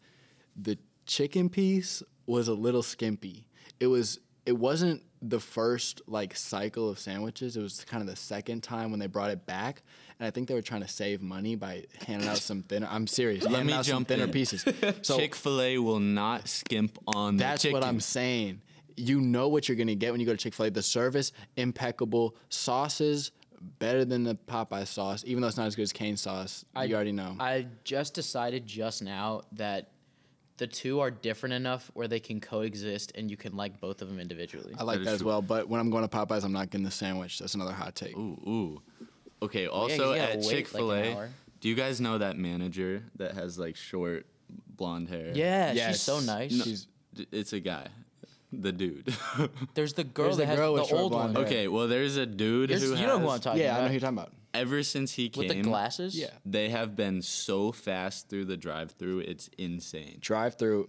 the 0.57 0.79
chicken 1.07 1.48
piece 1.48 2.03
was 2.26 2.48
a 2.48 2.55
little 2.55 2.83
skimpy. 2.83 3.46
It 3.79 3.87
was. 3.88 4.20
It 4.46 4.57
wasn't 4.59 5.03
the 5.23 5.41
first 5.41 6.01
like 6.07 6.35
cycle 6.35 6.89
of 6.89 6.99
sandwiches. 6.99 7.57
It 7.57 7.63
was 7.63 7.85
kind 7.85 8.01
of 8.01 8.09
the 8.09 8.17
second 8.17 8.63
time 8.63 8.91
when 8.91 9.01
they 9.01 9.07
brought 9.07 9.31
it 9.31 9.45
back, 9.47 9.83
and 10.19 10.27
I 10.27 10.31
think 10.31 10.49
they 10.49 10.55
were 10.55 10.63
trying 10.63 10.83
to 10.83 10.89
save 10.89 11.21
money 11.21 11.57
by 11.57 11.85
handing 12.07 12.29
out 12.29 12.39
some 12.39 12.63
thinner. 12.63 12.89
I'm 12.91 13.07
serious. 13.07 13.45
Let 13.45 13.67
me 13.67 13.73
out 13.73 13.85
some 13.85 13.99
jump 13.99 14.09
thinner 14.09 14.25
in. 14.25 14.33
pieces. 14.33 14.65
So 15.03 15.19
Chick 15.19 15.35
Fil 15.35 15.61
A 15.61 15.79
will 15.79 16.01
not 16.01 16.49
skimp 16.49 16.99
on 17.07 17.37
the 17.37 17.45
that's 17.45 17.65
what 17.67 17.85
I'm 17.85 18.01
saying. 18.01 18.63
You 18.97 19.21
know 19.21 19.49
what 19.49 19.69
you're 19.69 19.77
gonna 19.77 19.95
get 19.95 20.11
when 20.13 20.21
you 20.21 20.27
go 20.27 20.33
to 20.33 20.39
Chick 20.39 20.55
Fil 20.55 20.67
A. 20.67 20.71
The 20.71 20.83
service 20.83 21.33
impeccable, 21.57 22.37
sauces 22.49 23.31
better 23.79 24.05
than 24.05 24.25
the 24.25 24.35
Popeye 24.35 24.87
sauce, 24.87 25.23
even 25.27 25.43
though 25.43 25.49
it's 25.49 25.57
not 25.57 25.67
as 25.67 25.77
good 25.77 25.83
as 25.83 25.93
cane 25.93 26.17
sauce. 26.17 26.65
you 26.85 26.95
already 26.95 27.13
know. 27.13 27.37
I 27.39 27.67
just 27.85 28.15
decided 28.15 28.67
just 28.67 29.03
now 29.03 29.43
that 29.53 29.91
the 30.61 30.66
two 30.66 31.01
are 31.01 31.11
different 31.11 31.55
enough 31.55 31.90
where 31.94 32.07
they 32.07 32.20
can 32.20 32.38
coexist 32.40 33.12
and 33.16 33.31
you 33.31 33.37
can 33.37 33.57
like 33.57 33.81
both 33.81 34.01
of 34.03 34.09
them 34.09 34.20
individually. 34.20 34.75
I 34.79 34.85
like 34.85 34.99
That 34.99 35.05
that, 35.05 35.11
is 35.11 35.14
as 35.14 35.20
true. 35.23 35.29
well. 35.29 35.42
But 35.42 35.68
when 35.68 35.81
I'm 35.81 35.90
going 35.90 36.07
to 36.07 36.16
Popeyes, 36.16 36.44
I'm 36.44 36.53
not 36.53 36.70
getting 36.70 36.85
the 36.85 36.90
sandwich. 36.90 37.38
That's 37.38 37.55
another 37.55 37.73
hot 37.73 37.94
take. 37.94 38.16
Ooh, 38.16 38.38
ooh. 38.46 38.83
Okay. 39.42 39.66
Also 39.66 40.14
gotta 40.14 40.35
at 40.35 40.42
Chick 40.42 40.68
fil 40.68 40.92
A, 40.92 41.14
hour. 41.14 41.31
do 41.61 41.68
you 41.68 41.75
guys 41.75 42.01
know 42.01 42.18
that 42.18 42.37
manager 42.37 43.03
that 43.16 43.33
has 43.35 43.59
like 43.59 43.75
short 43.75 44.27
blonde 44.77 45.09
hair? 45.09 45.33
yeah, 45.35 45.73
Yes. 45.73 45.94
she's 45.96 46.03
so 46.03 46.20
nice. 46.20 46.53
No. 46.53 46.64
She's- 46.64 46.87
It's 47.33 47.53
a 47.55 47.61
guy, 47.61 47.87
the 48.53 48.70
dude. 48.73 49.12
There's 49.75 49.94
the 49.94 50.05
girl 50.05 50.27
There's 50.27 50.37
that 50.37 50.42
the 50.42 50.46
has 50.49 50.57
girl 50.59 50.75
the 50.75 50.81
with 50.83 50.88
short 50.90 51.01
old 51.01 51.12
one. 51.12 51.33
blonde 51.33 51.37
hair. 51.38 51.46
okay. 51.59 51.68
Well, 51.68 51.88
there's 51.88 52.16
a 52.18 52.27
dude 52.27 52.70
There's- 52.70 52.83
who 52.83 52.90
you 52.90 52.96
has, 52.96 53.07
know 53.07 53.18
who 53.18 53.29
I'm 53.31 53.40
talking 53.40 53.62
yeah, 53.62 53.77
I 53.79 53.81
know 53.81 53.87
who 53.88 53.92
you're 53.94 54.01
talking 54.01 54.18
about. 54.18 54.33
Ever 54.55 54.83
since 54.83 55.13
he 55.13 55.29
came 55.29 55.49
With 55.49 55.57
the 55.57 55.63
glasses? 55.63 56.19
Yeah. 56.19 56.31
They 56.45 56.69
have 56.71 56.97
been 56.97 57.23
so 57.23 57.73
fast 57.73 58.29
through 58.29 58.47
the 58.47 58.57
drive-through. 58.57 59.21
It's 59.21 59.49
insane. 59.59 60.19
Drive 60.21 60.57
through, 60.59 60.89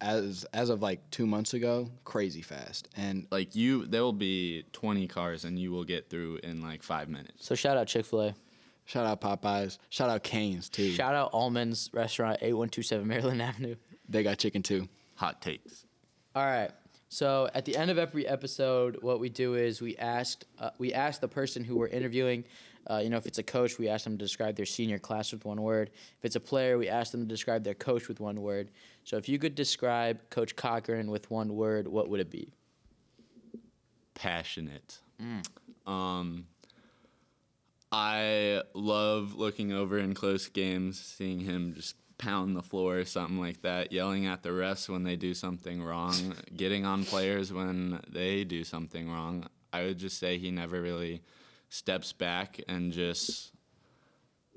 as 0.00 0.44
as 0.52 0.68
of 0.70 0.82
like 0.82 1.08
two 1.10 1.26
months 1.26 1.54
ago, 1.54 1.90
crazy 2.04 2.42
fast. 2.42 2.88
And 2.96 3.26
Like 3.30 3.54
you, 3.54 3.86
there 3.86 4.02
will 4.02 4.12
be 4.12 4.64
20 4.72 5.06
cars 5.08 5.44
and 5.44 5.58
you 5.58 5.70
will 5.70 5.84
get 5.84 6.10
through 6.10 6.40
in 6.42 6.60
like 6.62 6.82
five 6.82 7.08
minutes. 7.08 7.44
So 7.46 7.54
shout 7.54 7.76
out 7.76 7.86
Chick 7.86 8.06
Fil 8.06 8.20
A. 8.22 8.34
shout 8.84 9.06
out 9.06 9.20
Popeyes. 9.20 9.78
Shout 9.90 10.10
out 10.10 10.22
Canes 10.22 10.68
too. 10.68 10.90
Shout 10.92 11.14
out 11.14 11.30
Almonds 11.32 11.90
Restaurant, 11.92 12.38
eight 12.42 12.54
one 12.54 12.68
two 12.68 12.82
seven 12.82 13.06
Maryland 13.06 13.40
Avenue. 13.42 13.76
they 14.08 14.22
got 14.22 14.38
chicken 14.38 14.62
too. 14.62 14.88
Hot 15.16 15.40
takes. 15.40 15.86
All 16.34 16.44
right. 16.44 16.70
So 17.08 17.48
at 17.54 17.66
the 17.66 17.76
end 17.76 17.90
of 17.90 17.98
every 17.98 18.26
episode, 18.26 18.96
what 19.02 19.20
we 19.20 19.28
do 19.28 19.54
is 19.54 19.82
we 19.82 19.96
asked 19.98 20.46
uh, 20.58 20.70
we 20.78 20.92
ask 20.94 21.20
the 21.20 21.28
person 21.28 21.62
who 21.62 21.76
we're 21.76 21.88
interviewing. 21.88 22.44
Uh, 22.88 23.00
you 23.02 23.10
know, 23.10 23.16
if 23.16 23.26
it's 23.26 23.38
a 23.38 23.42
coach, 23.42 23.78
we 23.78 23.88
ask 23.88 24.04
them 24.04 24.18
to 24.18 24.24
describe 24.24 24.56
their 24.56 24.66
senior 24.66 24.98
class 24.98 25.32
with 25.32 25.44
one 25.44 25.62
word. 25.62 25.90
If 26.18 26.24
it's 26.24 26.36
a 26.36 26.40
player, 26.40 26.78
we 26.78 26.88
ask 26.88 27.12
them 27.12 27.20
to 27.20 27.26
describe 27.26 27.62
their 27.64 27.74
coach 27.74 28.08
with 28.08 28.20
one 28.20 28.40
word. 28.40 28.70
So 29.04 29.16
if 29.16 29.28
you 29.28 29.38
could 29.38 29.54
describe 29.54 30.18
Coach 30.30 30.56
Cochran 30.56 31.10
with 31.10 31.30
one 31.30 31.54
word, 31.54 31.86
what 31.86 32.08
would 32.08 32.20
it 32.20 32.30
be? 32.30 32.52
passionate. 34.14 35.00
Um, 35.86 36.46
I 37.90 38.62
love 38.74 39.34
looking 39.34 39.72
over 39.72 39.98
in 39.98 40.14
close 40.14 40.48
games, 40.48 41.00
seeing 41.00 41.40
him 41.40 41.74
just 41.74 41.96
pound 42.18 42.56
the 42.56 42.62
floor 42.62 42.98
or 42.98 43.04
something 43.04 43.38
like 43.38 43.62
that, 43.62 43.92
yelling 43.92 44.26
at 44.26 44.42
the 44.42 44.50
refs 44.50 44.88
when 44.88 45.02
they 45.02 45.16
do 45.16 45.34
something 45.34 45.82
wrong, 45.82 46.34
getting 46.56 46.86
on 46.86 47.04
players 47.04 47.52
when 47.52 48.00
they 48.08 48.44
do 48.44 48.64
something 48.64 49.10
wrong. 49.10 49.46
I 49.72 49.84
would 49.84 49.98
just 49.98 50.18
say 50.18 50.38
he 50.38 50.50
never 50.50 50.80
really 50.80 51.22
steps 51.72 52.12
back 52.12 52.60
and 52.68 52.92
just 52.92 53.50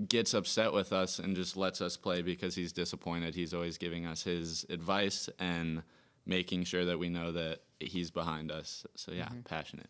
gets 0.10 0.34
upset 0.34 0.73
with 0.73 0.91
us 0.91 1.17
and 1.17 1.34
just 1.34 1.56
lets 1.56 1.80
us 1.80 1.95
play 1.95 2.21
because 2.21 2.56
he's 2.56 2.73
disappointed. 2.73 3.34
He's 3.34 3.54
always 3.54 3.78
giving 3.78 4.06
us 4.06 4.21
his 4.21 4.65
advice 4.69 5.30
and 5.39 5.82
making 6.25 6.65
sure 6.65 6.84
that 6.84 6.99
we 6.99 7.08
know 7.08 7.32
that 7.32 7.60
he's 7.80 8.12
behind 8.12 8.51
us. 8.51 8.86
So 8.95 9.13
yeah, 9.13 9.28
mm-hmm. 9.28 9.41
passionate. 9.41 9.88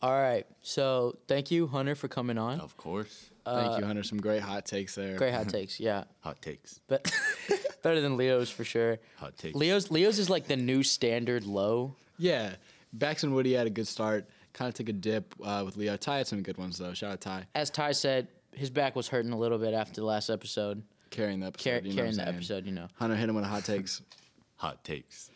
All 0.00 0.12
right. 0.12 0.46
So 0.62 1.18
thank 1.28 1.50
you, 1.50 1.66
Hunter, 1.66 1.94
for 1.94 2.08
coming 2.08 2.38
on. 2.38 2.60
Of 2.60 2.78
course. 2.78 3.28
Uh, 3.44 3.62
thank 3.62 3.80
you, 3.80 3.84
Hunter. 3.84 4.02
Some 4.02 4.22
great 4.22 4.40
hot 4.40 4.64
takes 4.64 4.94
there. 4.94 5.18
Great 5.18 5.34
hot 5.34 5.48
takes. 5.50 5.78
Yeah. 5.78 6.04
Hot 6.20 6.40
takes. 6.40 6.80
But 6.88 7.12
better 7.82 8.00
than 8.00 8.16
Leo's 8.16 8.48
for 8.48 8.64
sure. 8.64 8.98
Hot 9.18 9.36
takes. 9.36 9.54
Leo's 9.54 9.90
Leo's 9.90 10.18
is 10.18 10.30
like 10.30 10.46
the 10.46 10.56
new 10.56 10.82
standard 10.82 11.44
low. 11.44 11.94
Yeah, 12.16 12.54
Bax 12.94 13.22
and 13.22 13.34
Woody 13.34 13.52
had 13.52 13.66
a 13.66 13.70
good 13.70 13.86
start. 13.86 14.26
Kind 14.52 14.68
of 14.68 14.74
took 14.74 14.88
a 14.88 14.92
dip 14.92 15.34
uh, 15.44 15.62
with 15.64 15.76
Leo. 15.76 15.96
Ty 15.96 16.18
had 16.18 16.26
some 16.26 16.42
good 16.42 16.58
ones 16.58 16.76
though. 16.78 16.92
Shout 16.92 17.12
out 17.12 17.20
Ty. 17.20 17.46
As 17.54 17.70
Ty 17.70 17.92
said, 17.92 18.28
his 18.54 18.68
back 18.70 18.96
was 18.96 19.08
hurting 19.08 19.32
a 19.32 19.38
little 19.38 19.58
bit 19.58 19.74
after 19.74 20.00
the 20.00 20.06
last 20.06 20.28
episode. 20.30 20.82
carrying 21.10 21.40
the 21.40 21.46
episode. 21.46 21.70
car- 21.70 21.80
you 21.82 21.90
know 21.90 21.96
carrying 21.96 22.16
the 22.16 22.26
episode. 22.28 22.66
You 22.66 22.72
know. 22.72 22.88
Hunter, 22.94 23.16
hit 23.16 23.28
him 23.28 23.34
with 23.36 23.44
a 23.44 23.48
hot 23.48 23.64
takes. 23.64 24.02
Hot 24.56 24.84
takes. 24.84 25.30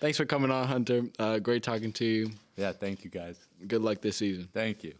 Thanks 0.00 0.16
for 0.18 0.24
coming 0.24 0.50
on, 0.50 0.66
Hunter. 0.66 1.04
Uh, 1.20 1.38
great 1.38 1.62
talking 1.62 1.92
to 1.92 2.04
you. 2.04 2.30
Yeah, 2.56 2.72
thank 2.72 3.04
you 3.04 3.10
guys. 3.10 3.36
Good 3.68 3.82
luck 3.82 4.00
this 4.00 4.16
season. 4.16 4.48
Thank 4.52 4.82
you. 4.82 4.94